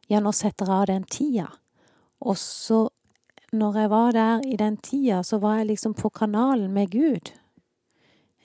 ja, 0.09 0.19
nå 0.19 0.33
setter 0.35 0.69
jeg 0.69 0.75
av 0.75 0.89
den 0.89 1.05
tida. 1.09 1.47
Og 2.23 2.37
så, 2.37 2.85
når 3.53 3.79
jeg 3.81 3.91
var 3.93 4.11
der 4.17 4.43
i 4.45 4.57
den 4.59 4.77
tida, 4.77 5.21
så 5.23 5.39
var 5.41 5.59
jeg 5.59 5.71
liksom 5.73 5.95
på 5.97 6.09
kanalen 6.13 6.73
med 6.73 6.91
Gud. 6.91 7.33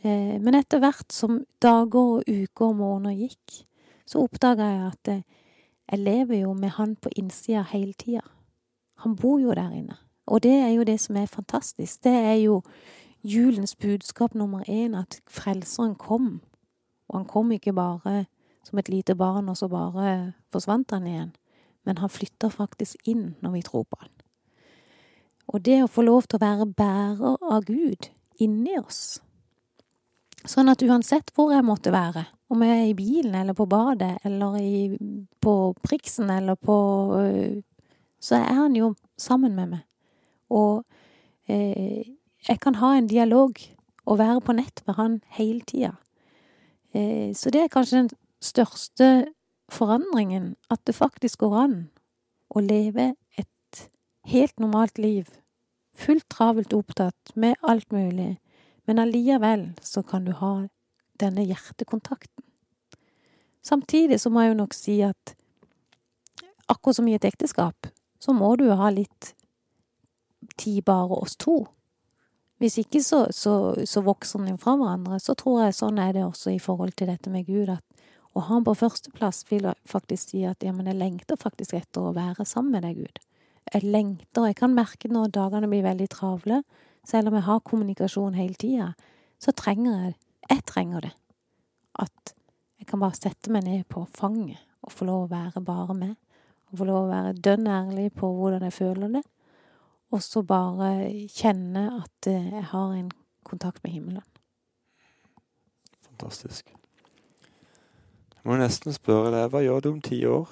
Eh, 0.05 0.37
men 0.41 0.55
etter 0.55 0.83
hvert 0.83 1.13
som 1.13 1.41
dager 1.63 2.19
og 2.19 2.29
uker 2.29 2.67
og 2.71 2.77
måneder 2.79 3.17
gikk, 3.27 3.63
så 4.07 4.23
oppdaga 4.25 4.69
jeg 4.73 4.85
at 4.93 5.11
jeg 5.89 5.99
lever 5.99 6.43
jo 6.43 6.53
med 6.53 6.69
Han 6.77 6.97
på 6.97 7.09
innsida 7.17 7.63
hele 7.73 7.93
tida. 7.93 8.21
Han 9.03 9.17
bor 9.17 9.39
jo 9.39 9.55
der 9.55 9.71
inne. 9.71 9.97
Og 10.27 10.43
det 10.43 10.53
er 10.53 10.69
jo 10.69 10.85
det 10.85 11.01
som 11.01 11.17
er 11.17 11.27
fantastisk. 11.27 12.05
Det 12.05 12.13
er 12.13 12.35
jo 12.35 12.63
julens 13.25 13.77
budskap 13.77 14.35
nummer 14.35 14.63
én 14.69 14.97
at 14.97 15.21
Frelseren 15.27 15.95
kom. 15.95 16.41
Og 17.09 17.19
han 17.19 17.27
kom 17.27 17.53
ikke 17.53 17.73
bare 17.73 18.27
som 18.65 18.79
et 18.79 18.89
lite 18.89 19.15
barn, 19.15 19.49
og 19.49 19.57
så 19.57 19.69
bare 19.69 20.33
forsvant 20.53 20.91
han 20.91 21.07
igjen. 21.07 21.33
Men 21.85 21.99
han 21.99 22.11
flytter 22.11 22.49
faktisk 22.49 22.97
inn 23.05 23.35
når 23.41 23.51
vi 23.51 23.63
tror 23.63 23.83
på 23.83 23.97
han. 24.01 24.11
Og 25.49 25.65
det 25.65 25.83
å 25.83 25.89
få 25.89 26.03
lov 26.03 26.23
til 26.29 26.37
å 26.37 26.45
være 26.45 26.67
bærer 26.67 27.37
av 27.41 27.65
Gud 27.65 28.11
inni 28.39 28.77
oss 28.79 29.23
Sånn 30.47 30.71
at 30.71 30.83
uansett 30.85 31.33
hvor 31.35 31.53
jeg 31.53 31.67
måtte 31.67 31.93
være, 31.93 32.27
om 32.49 32.63
jeg 32.65 32.77
er 32.77 32.91
i 32.91 32.97
bilen 32.97 33.35
eller 33.35 33.57
på 33.57 33.67
badet 33.69 34.17
eller 34.27 34.59
i, 34.61 34.97
på 35.43 35.55
Priksen 35.85 36.31
eller 36.31 36.55
på 36.57 36.77
øh, 37.19 37.59
Så 38.21 38.35
er 38.35 38.55
han 38.55 38.75
jo 38.75 38.95
sammen 39.17 39.55
med 39.55 39.69
meg. 39.69 39.83
Og 40.51 40.83
eh, 41.47 42.03
jeg 42.49 42.61
kan 42.61 42.75
ha 42.81 42.97
en 42.97 43.07
dialog 43.07 43.61
og 44.07 44.19
være 44.19 44.41
på 44.41 44.57
nett 44.59 44.83
med 44.87 44.97
han 44.99 45.21
hele 45.37 45.61
tida. 45.61 45.93
Eh, 46.95 47.35
så 47.35 47.51
det 47.51 47.63
er 47.63 47.71
kanskje 47.71 47.99
den 47.99 48.11
største 48.43 49.29
forandringen, 49.69 50.57
at 50.71 50.81
det 50.87 50.97
faktisk 50.97 51.39
går 51.45 51.57
an 51.63 51.77
å 52.51 52.61
leve 52.65 53.13
et 53.37 53.89
helt 54.27 54.59
normalt 54.59 54.99
liv, 54.99 55.29
fullt 55.95 56.27
travelt 56.33 56.73
opptatt 56.73 57.37
med 57.37 57.55
alt 57.63 57.93
mulig, 57.93 58.39
men 58.89 59.03
allikevel 59.03 59.67
så 59.85 60.01
kan 60.03 60.25
du 60.25 60.33
ha 60.33 60.53
denne 61.21 61.45
hjertekontakten. 61.45 62.45
Samtidig 63.61 64.17
så 64.23 64.31
må 64.33 64.43
jeg 64.47 64.55
jo 64.55 64.61
nok 64.63 64.77
si 64.77 64.95
at 65.05 65.35
akkurat 66.73 66.97
som 66.97 67.09
i 67.09 67.17
et 67.19 67.27
ekteskap, 67.29 67.91
så 68.19 68.33
må 68.33 68.55
du 68.57 68.65
jo 68.71 68.79
ha 68.81 68.89
litt 68.95 69.35
tid 70.57 70.87
bare 70.89 71.21
oss 71.21 71.37
to. 71.37 71.67
Hvis 72.59 72.79
ikke 72.81 73.03
så, 73.05 73.27
så, 73.31 73.53
så 73.85 74.03
vokser 74.07 74.47
den 74.49 74.59
fra 74.59 74.75
hverandre. 74.79 75.21
Så 75.23 75.37
tror 75.39 75.67
jeg 75.67 75.77
sånn 75.79 76.01
er 76.03 76.17
det 76.17 76.25
også 76.25 76.57
i 76.57 76.63
forhold 76.63 76.97
til 76.99 77.13
dette 77.13 77.31
med 77.31 77.47
Gud, 77.47 77.69
at 77.71 77.85
å 78.33 78.41
ha 78.41 78.55
han 78.55 78.65
på 78.67 78.75
førsteplass 78.79 79.45
vil 79.51 79.69
faktisk 79.89 80.33
si 80.33 80.47
at 80.49 80.65
ja, 80.65 80.73
men 80.73 80.89
jeg 80.89 80.99
lengter 80.99 81.39
faktisk 81.41 81.77
etter 81.77 82.09
å 82.09 82.17
være 82.17 82.49
sammen 82.49 82.79
med 82.79 82.89
deg, 82.89 83.05
Gud. 83.05 83.21
Jeg 83.69 83.85
lengter, 83.85 84.49
jeg 84.49 84.57
kan 84.59 84.73
merke 84.73 85.13
når 85.13 85.33
dagene 85.37 85.69
blir 85.69 85.85
veldig 85.85 86.09
travle, 86.13 86.63
selv 87.09 87.31
om 87.31 87.39
jeg 87.39 87.47
har 87.49 87.65
kommunikasjon 87.65 88.37
hele 88.37 88.59
tida, 88.59 88.93
så 89.41 89.55
trenger 89.57 90.03
jeg 90.05 90.17
Jeg 90.49 90.63
trenger 90.65 91.01
det. 91.05 91.11
At 91.99 92.33
jeg 92.79 92.87
kan 92.89 93.01
bare 93.03 93.17
sette 93.19 93.53
meg 93.53 93.67
ned 93.67 93.83
på 93.85 94.07
fanget 94.17 94.63
og 94.81 94.93
få 94.93 95.05
lov 95.05 95.27
å 95.27 95.29
være 95.29 95.61
bare 95.61 95.95
med. 95.95 96.15
Og 96.71 96.79
få 96.79 96.87
lov 96.89 97.03
å 97.03 97.11
være 97.11 97.35
dønn 97.37 97.67
ærlig 97.69 98.07
på 98.17 98.31
hvordan 98.33 98.65
jeg 98.65 98.73
føler 98.73 99.13
det 99.19 99.23
og 100.11 100.23
så 100.25 100.43
bare 100.43 100.91
kjenne 101.33 101.85
at 102.01 102.29
eh, 102.31 102.53
jeg 102.55 102.65
har 102.71 102.93
en 102.97 103.11
kontakt 103.45 103.83
med 103.85 103.93
himmelen. 103.93 104.25
Fantastisk. 106.09 106.73
Jeg 108.35 108.47
må 108.49 108.57
nesten 108.57 108.95
spørre 108.97 109.33
deg, 109.35 109.51
hva 109.53 109.63
gjør 109.65 109.85
du 109.85 109.91
om 109.93 110.01
ti 110.05 110.23
år? 110.27 110.49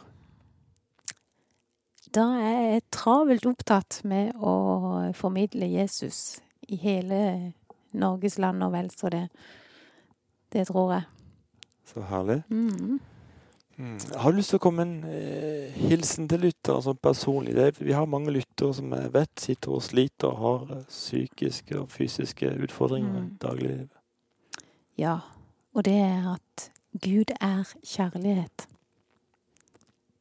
Da 2.13 2.27
er 2.41 2.61
jeg 2.71 2.85
travelt 2.95 3.49
opptatt 3.49 4.01
med 4.09 4.37
å 4.37 5.13
formidle 5.17 5.69
Jesus 5.69 6.39
i 6.67 6.77
hele 6.81 7.53
Norges 7.97 8.39
land 8.39 8.65
og 8.67 8.73
vel 8.75 8.91
så 8.91 9.11
det. 9.13 9.27
Det 10.53 10.67
tror 10.69 10.93
jeg. 10.93 11.03
Så 11.87 12.03
herlig. 12.03 12.43
Mm. 12.49 12.99
Mm. 13.77 13.99
Har 14.17 14.33
du 14.33 14.39
lyst 14.39 14.55
til 14.55 14.59
å 14.59 14.63
komme 14.65 14.85
med 14.85 15.05
en 15.05 15.11
eh, 15.13 15.75
hilsen 15.77 16.29
til 16.31 16.47
lyttere 16.47 16.81
sånn 16.83 16.97
personlig? 17.03 17.53
Det, 17.59 17.67
vi 17.85 17.93
har 17.93 18.09
mange 18.09 18.33
lyttere 18.33 18.73
som 18.79 18.95
jeg 18.97 19.13
vet 19.13 19.43
sitter 19.43 19.75
og 19.77 19.85
sliter 19.85 20.31
og 20.31 20.41
har 20.41 20.79
eh, 20.79 20.87
psykiske 20.89 21.77
og 21.83 21.91
fysiske 21.93 22.55
utfordringer 22.67 23.13
mm. 23.13 23.27
i 23.27 23.37
dagliglivet. 23.43 23.93
Ja, 24.97 25.19
og 25.77 25.85
det 25.85 25.99
er 26.01 26.31
at 26.33 26.71
Gud 27.05 27.35
er 27.37 27.69
kjærlighet. 27.85 28.65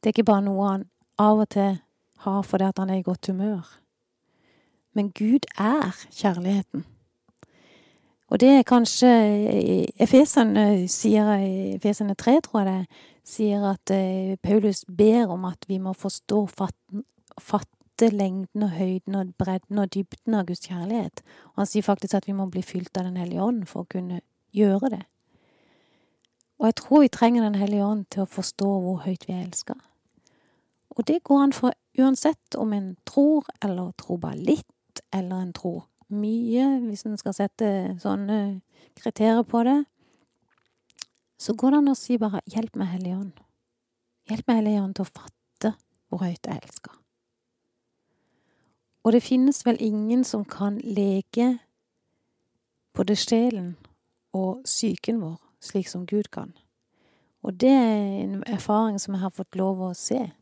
Det 0.04 0.10
er 0.10 0.14
ikke 0.18 0.28
bare 0.28 0.44
noe 0.44 0.68
han 0.68 0.86
av 1.16 1.40
og 1.46 1.48
til 1.56 1.78
har 2.26 2.42
fordi 2.44 2.68
han 2.76 2.92
er 2.92 3.00
i 3.00 3.06
godt 3.06 3.32
humør. 3.32 3.64
Men 4.96 5.10
Gud 5.12 5.44
er 5.60 5.92
kjærligheten. 6.10 6.86
Og 8.26 8.40
det 8.40 8.48
er 8.48 8.62
kanskje 8.66 9.10
Efesene 10.02 10.88
sier 10.90 11.28
Efesene 11.76 12.14
3, 12.18 12.40
tror 12.42 12.62
jeg 12.62 12.68
det, 12.70 13.02
sier 13.26 13.66
at 13.68 13.92
eh, 13.94 14.38
Paulus 14.42 14.84
ber 14.88 15.30
om 15.34 15.44
at 15.46 15.66
vi 15.68 15.78
må 15.82 15.92
forstå 15.92 16.40
fatte, 16.50 17.02
fatte 17.38 18.08
lengden 18.10 18.66
og 18.66 18.72
høyden 18.78 19.18
og 19.18 19.34
bredden 19.38 19.82
og 19.82 19.92
dybden 19.94 20.38
av 20.38 20.46
Guds 20.48 20.64
kjærlighet. 20.66 21.22
Og 21.52 21.62
han 21.62 21.70
sier 21.70 21.86
faktisk 21.86 22.16
at 22.16 22.26
vi 22.26 22.34
må 22.38 22.48
bli 22.50 22.62
fylt 22.62 22.96
av 22.96 23.06
Den 23.06 23.18
hellige 23.20 23.42
ånd 23.42 23.66
for 23.70 23.84
å 23.84 23.90
kunne 23.90 24.22
gjøre 24.54 24.90
det. 24.96 25.02
Og 26.58 26.70
jeg 26.70 26.78
tror 26.80 27.02
vi 27.04 27.12
trenger 27.12 27.42
Den 27.42 27.58
hellige 27.60 27.84
ånd 27.84 28.06
til 28.10 28.24
å 28.24 28.30
forstå 28.30 28.70
hvor 28.86 29.02
høyt 29.04 29.28
vi 29.28 29.36
er 29.36 29.44
elska. 29.44 29.76
Og 30.96 31.04
det 31.06 31.22
går 31.22 31.42
an 31.42 31.52
for 31.52 31.76
uansett 31.98 32.56
om 32.56 32.72
en 32.72 32.94
tror 33.04 33.44
eller 33.62 33.92
tror 34.00 34.22
bare 34.22 34.40
litt, 34.40 34.70
eller 35.12 35.42
en 35.42 35.52
tro. 35.52 35.82
mye, 36.08 36.80
hvis 36.86 37.02
en 37.02 37.16
skal 37.18 37.34
sette 37.34 37.68
sånne 37.98 38.60
kriterier 38.94 39.42
på 39.42 39.64
det, 39.66 39.80
så 41.38 41.54
går 41.54 41.70
det 41.70 41.78
an 41.78 41.88
å 41.90 41.94
si 41.98 42.16
bare 42.16 42.40
'Hjelp 42.46 42.76
meg, 42.76 42.88
Hellige 42.88 43.16
Ånd'. 43.16 43.42
Hjelp 44.30 44.46
meg, 44.46 44.56
Hellige 44.56 44.82
Ånd, 44.82 44.94
til 44.94 45.02
å 45.02 45.10
fatte 45.10 45.74
hvor 46.08 46.22
høyt 46.22 46.46
jeg 46.46 46.60
elsker. 46.62 46.92
Og 49.04 49.12
det 49.12 49.22
finnes 49.22 49.66
vel 49.66 49.76
ingen 49.80 50.24
som 50.24 50.44
kan 50.44 50.78
leke 50.78 51.58
både 52.94 53.16
sjelen 53.16 53.76
og 54.32 54.64
psyken 54.64 55.20
vår 55.20 55.36
slik 55.60 55.88
som 55.88 56.06
Gud 56.06 56.30
kan. 56.32 56.56
Og 57.42 57.60
det 57.60 57.70
er 57.70 58.24
en 58.24 58.42
erfaring 58.46 58.98
som 59.00 59.14
jeg 59.14 59.20
har 59.20 59.30
fått 59.30 59.56
lov 59.56 59.80
å 59.80 59.94
se. 59.94 60.32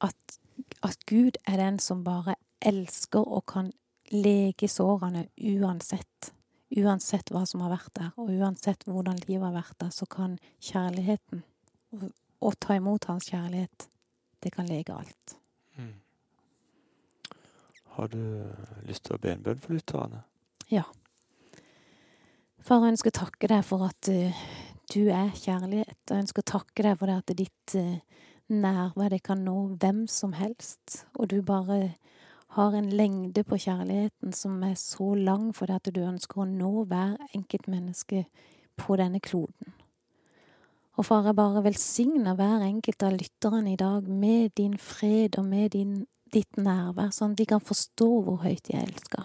At, 0.00 0.38
at 0.82 1.04
Gud 1.06 1.36
er 1.44 1.56
den 1.60 1.78
som 1.78 2.04
bare 2.04 2.38
elsker 2.60 3.22
og 3.22 3.44
kan 3.50 3.70
lege 4.12 4.68
sårene 4.68 5.26
uansett. 5.36 6.32
Uansett 6.76 7.30
hva 7.32 7.44
som 7.48 7.62
har 7.64 7.72
vært 7.72 7.94
der, 7.96 8.10
og 8.20 8.32
uansett 8.32 8.84
hvordan 8.88 9.20
livet 9.26 9.46
har 9.46 9.56
vært 9.56 9.78
der, 9.80 9.92
så 9.94 10.08
kan 10.10 10.36
kjærligheten, 10.60 11.42
å 12.38 12.52
ta 12.60 12.76
imot 12.76 13.08
hans 13.08 13.30
kjærlighet, 13.32 13.88
det 14.44 14.52
kan 14.54 14.68
lege 14.68 14.94
alt. 14.94 15.38
Mm. 15.78 15.94
Har 17.96 18.12
du 18.12 18.20
lyst 18.86 19.08
til 19.08 19.16
å 19.16 19.22
be 19.22 19.32
en 19.32 19.42
bønn 19.42 19.62
for 19.62 19.74
lytterne? 19.74 20.22
Ja. 20.70 20.84
Far, 22.60 22.84
jeg 22.84 22.94
ønsker 22.94 23.14
å 23.14 23.18
takke 23.22 23.48
deg 23.50 23.64
for 23.64 23.86
at 23.88 24.10
uh, 24.12 24.44
du 24.92 25.08
er 25.08 25.32
kjærlighet. 25.32 25.98
Jeg 26.04 26.26
ønsker 26.26 26.44
å 26.44 26.50
takke 26.52 26.84
deg 26.84 27.00
for 27.00 27.10
det 27.10 27.16
at 27.22 27.34
ditt 27.38 27.76
uh, 27.80 27.96
nærvær 28.52 29.16
det 29.16 29.22
kan 29.24 29.40
nå 29.44 29.56
hvem 29.80 30.04
som 30.10 30.36
helst, 30.36 31.02
og 31.16 31.32
du 31.32 31.40
bare 31.42 31.96
har 32.56 32.74
en 32.74 32.88
lengde 32.90 33.44
på 33.44 33.58
kjærligheten 33.60 34.32
som 34.32 34.62
er 34.64 34.76
så 34.80 35.12
lang 35.14 35.50
fordi 35.56 35.76
at 35.76 35.90
du 35.94 36.00
ønsker 36.04 36.42
å 36.42 36.48
nå 36.48 36.84
hver 36.88 37.16
enkelt 37.36 37.68
menneske 37.68 38.24
på 38.78 38.96
denne 38.96 39.20
kloden. 39.20 39.74
Og 40.98 41.06
far, 41.06 41.28
jeg 41.28 41.36
bare 41.38 41.62
velsigner 41.62 42.34
hver 42.34 42.64
enkelt 42.66 43.02
av 43.06 43.14
lytterne 43.14 43.72
i 43.72 43.78
dag 43.78 44.08
med 44.08 44.50
din 44.58 44.74
fred 44.82 45.38
og 45.38 45.46
med 45.46 45.70
din, 45.76 46.00
ditt 46.32 46.58
nærvær, 46.58 47.12
sånn 47.14 47.36
at 47.36 47.42
de 47.42 47.46
kan 47.52 47.62
forstå 47.62 48.08
hvor 48.26 48.40
høyt 48.42 48.64
de 48.66 48.74
er 48.74 48.88
elska. 48.88 49.22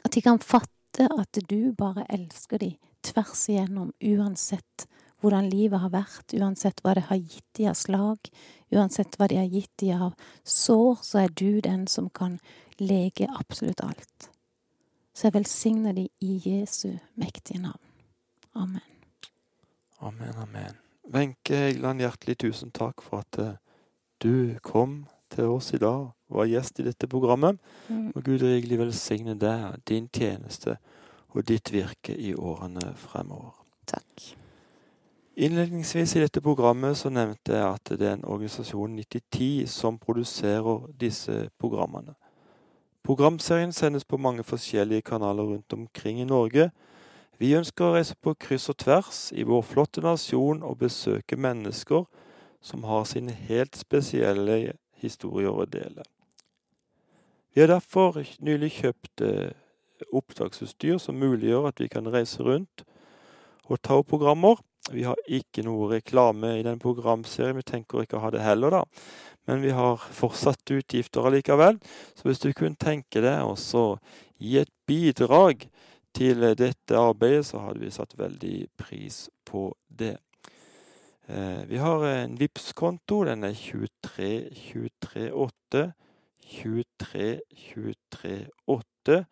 At 0.00 0.14
de 0.16 0.22
kan 0.24 0.40
fatte 0.40 1.10
at 1.12 1.42
du 1.50 1.74
bare 1.76 2.06
elsker 2.08 2.62
dem 2.62 2.78
tvers 3.04 3.42
igjennom, 3.52 3.92
uansett 4.00 4.86
hvordan 5.20 5.48
livet 5.50 5.80
har 5.80 5.92
vært, 5.94 6.34
uansett 6.36 6.82
hva 6.84 6.94
det 6.96 7.06
har 7.08 7.18
gitt 7.20 7.46
de 7.58 7.68
av 7.70 7.76
slag, 7.78 8.30
uansett 8.74 9.16
hva 9.16 9.28
de 9.30 9.40
har 9.40 9.50
gitt 9.50 9.72
de 9.80 9.92
av 9.96 10.14
sår, 10.44 11.02
så 11.02 11.24
er 11.24 11.34
du 11.34 11.60
den 11.64 11.86
som 11.90 12.10
kan 12.10 12.38
lege 12.78 13.28
absolutt 13.40 13.80
alt. 13.84 14.30
Så 15.16 15.28
jeg 15.28 15.36
velsigner 15.38 15.96
de 15.96 16.08
i 16.20 16.36
Jesu 16.44 16.98
mektige 17.16 17.62
navn. 17.62 17.80
Amen. 18.52 18.84
Amen, 20.04 20.34
amen. 20.36 20.76
Wenche 21.08 21.56
Egeland, 21.70 22.02
hjertelig 22.04 22.36
tusen 22.42 22.72
takk 22.74 23.00
for 23.04 23.24
at 23.24 23.38
uh, 23.40 23.54
du 24.20 24.58
kom 24.62 25.06
til 25.32 25.54
oss 25.56 25.72
i 25.72 25.80
dag 25.80 26.10
og 26.10 26.40
var 26.40 26.50
gjest 26.50 26.80
i 26.82 26.86
dette 26.88 27.08
programmet. 27.08 27.60
Mm. 27.88 28.10
Og 28.12 28.24
Gud 28.24 28.44
rikelig 28.44 28.80
velsigne 28.82 29.36
deg, 29.40 29.80
din 29.88 30.10
tjeneste 30.12 30.76
og 31.32 31.46
ditt 31.48 31.72
virke 31.72 32.16
i 32.16 32.34
årene 32.34 32.92
fremover. 33.00 33.54
Takk. 33.86 34.36
Innledningsvis 35.36 36.16
i 36.16 36.20
dette 36.22 36.40
programmet 36.40 36.96
så 36.96 37.10
nevnte 37.12 37.52
jeg 37.52 37.64
at 37.68 37.90
det 38.00 38.06
er 38.08 38.14
en 38.16 38.22
organisasjon 38.24 38.94
9010 38.96 39.66
som 39.68 39.98
produserer 40.00 40.86
disse 40.96 41.50
programmene. 41.60 42.14
Programserien 43.04 43.74
sendes 43.76 44.06
på 44.08 44.16
mange 44.16 44.46
forskjellige 44.48 45.04
kanaler 45.10 45.44
rundt 45.44 45.72
omkring 45.76 46.22
i 46.22 46.24
Norge. 46.24 46.70
Vi 47.36 47.50
ønsker 47.52 47.84
å 47.84 47.90
reise 47.98 48.16
på 48.16 48.32
kryss 48.32 48.70
og 48.72 48.78
tvers 48.80 49.18
i 49.36 49.44
vår 49.44 49.60
flotte 49.68 50.00
nasjon 50.00 50.62
og 50.64 50.78
besøke 50.80 51.36
mennesker 51.36 52.06
som 52.64 52.86
har 52.88 53.04
sine 53.04 53.34
helt 53.36 53.76
spesielle 53.76 54.72
historier 55.02 55.52
å 55.52 55.66
dele. 55.68 56.06
Vi 57.52 57.60
har 57.60 57.68
derfor 57.74 58.22
nylig 58.40 58.72
kjøpt 58.78 59.20
eh, 59.20 59.52
opptaksutstyr 60.16 60.96
som 60.96 61.20
muliggjør 61.20 61.68
at 61.68 61.84
vi 61.84 61.90
kan 61.92 62.08
reise 62.08 62.40
rundt 62.40 62.86
og 63.68 63.82
ta 63.84 64.00
opp 64.00 64.08
programmer. 64.08 64.56
Vi 64.92 65.02
har 65.02 65.18
ikke 65.26 65.64
noe 65.66 65.88
reklame 65.96 66.56
i 66.60 66.66
den 66.66 66.78
programserien. 66.78 67.56
Vi 67.58 67.66
tenker 67.66 68.04
ikke 68.04 68.20
å 68.20 68.26
ha 68.26 68.30
det 68.34 68.44
heller, 68.44 68.70
da. 68.70 68.84
Men 69.46 69.62
vi 69.62 69.72
har 69.74 69.98
fortsatt 69.98 70.70
utgifter 70.74 71.26
allikevel. 71.26 71.80
Så 72.14 72.28
hvis 72.28 72.42
du 72.42 72.52
kunne 72.54 72.78
tenke 72.78 73.22
deg 73.22 73.42
å 73.46 73.86
gi 74.38 74.58
et 74.60 74.72
bidrag 74.86 75.66
til 76.16 76.46
dette 76.58 76.98
arbeidet, 76.98 77.48
så 77.50 77.64
hadde 77.64 77.82
vi 77.82 77.92
satt 77.94 78.16
veldig 78.18 78.56
pris 78.78 79.26
på 79.46 79.68
det. 79.88 80.16
Eh, 81.26 81.62
vi 81.66 81.78
har 81.82 82.04
en 82.06 82.36
vips 82.38 82.70
konto 82.78 83.24
Den 83.26 83.42
er 83.44 83.54
23 83.58 84.50
23 84.54 85.32
8 85.34 85.82
23 86.46 87.40
23 87.50 88.36
8. 88.70 89.24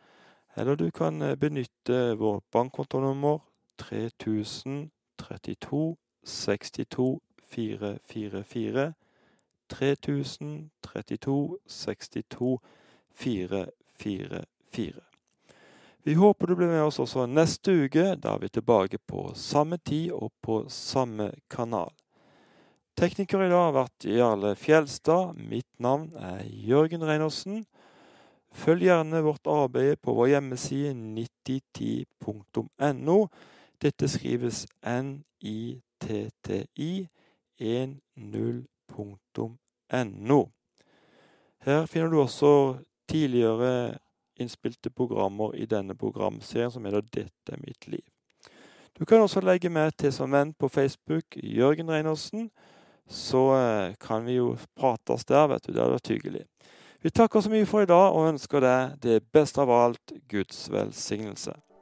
Eller 0.56 0.76
du 0.76 0.90
kan 0.90 1.22
benytte 1.38 2.14
vårt 2.18 2.42
bankkontonummer 2.50 3.38
3000 3.78 4.90
32 5.24 5.96
62 6.24 7.20
444 7.54 8.92
3000 9.68 10.70
32 10.80 11.58
62 11.66 12.60
444. 13.14 15.00
Vi 16.02 16.14
håper 16.14 16.46
du 16.46 16.56
blir 16.56 16.68
med 16.68 16.82
oss 16.84 16.98
også 17.00 17.26
neste 17.26 17.72
uke. 17.72 18.16
Da 18.20 18.34
er 18.34 18.38
vi 18.42 18.48
tilbake 18.52 18.98
på 18.98 19.30
samme 19.34 19.78
tid 19.80 20.12
og 20.12 20.32
på 20.44 20.68
samme 20.68 21.30
kanal. 21.48 21.92
Tekniker 22.94 23.42
i 23.42 23.48
dag 23.48 23.70
har 23.70 23.74
vært 23.74 24.04
Jarle 24.06 24.54
Fjelstad. 24.60 25.32
Mitt 25.34 25.80
navn 25.82 26.12
er 26.20 26.44
Jørgen 26.44 27.02
Reinersen. 27.08 27.64
Følg 28.54 28.84
gjerne 28.86 29.22
vårt 29.24 29.46
arbeid 29.50 29.98
på 30.04 30.14
vår 30.14 30.28
hjemmeside 30.34 30.92
9010.no. 30.94 33.18
Dette 33.84 34.08
skrives 34.08 34.64
N-I-T-T-I 34.80 36.92
10.no. 37.60 40.48
Her 41.60 41.86
finner 41.86 42.08
du 42.08 42.20
også 42.20 42.78
tidligere 43.08 43.98
innspilte 44.40 44.90
programmer 44.90 45.54
i 45.54 45.66
denne 45.68 45.94
programserien 45.94 46.70
som 46.72 46.84
heter 46.88 47.04
Dette 47.12 47.52
er 47.52 47.60
mitt 47.60 47.86
liv. 47.86 48.00
Du 48.96 49.04
kan 49.04 49.20
også 49.20 49.40
legge 49.44 49.68
med 49.68 49.92
til 49.98 50.12
som 50.16 50.32
venn 50.32 50.54
på 50.56 50.68
Facebook 50.68 51.24
Jørgen 51.36 51.90
Reinersen. 51.90 52.50
Så 53.04 53.52
eh, 53.52 53.94
kan 54.00 54.24
vi 54.24 54.32
jo 54.38 54.56
prates 54.80 55.24
der, 55.28 55.46
vet 55.46 55.66
du. 55.66 55.72
Det 55.72 55.82
hadde 55.82 55.98
vært 55.98 56.08
hyggelig. 56.08 56.46
Vi 57.04 57.12
takker 57.12 57.40
så 57.44 57.52
mye 57.52 57.66
for 57.68 57.84
i 57.84 57.90
dag 57.90 58.16
og 58.16 58.30
ønsker 58.30 58.64
deg 58.64 58.96
det 59.04 59.18
beste 59.28 59.60
av 59.60 59.68
alt 59.76 60.16
Guds 60.32 60.70
velsignelse. 60.72 61.52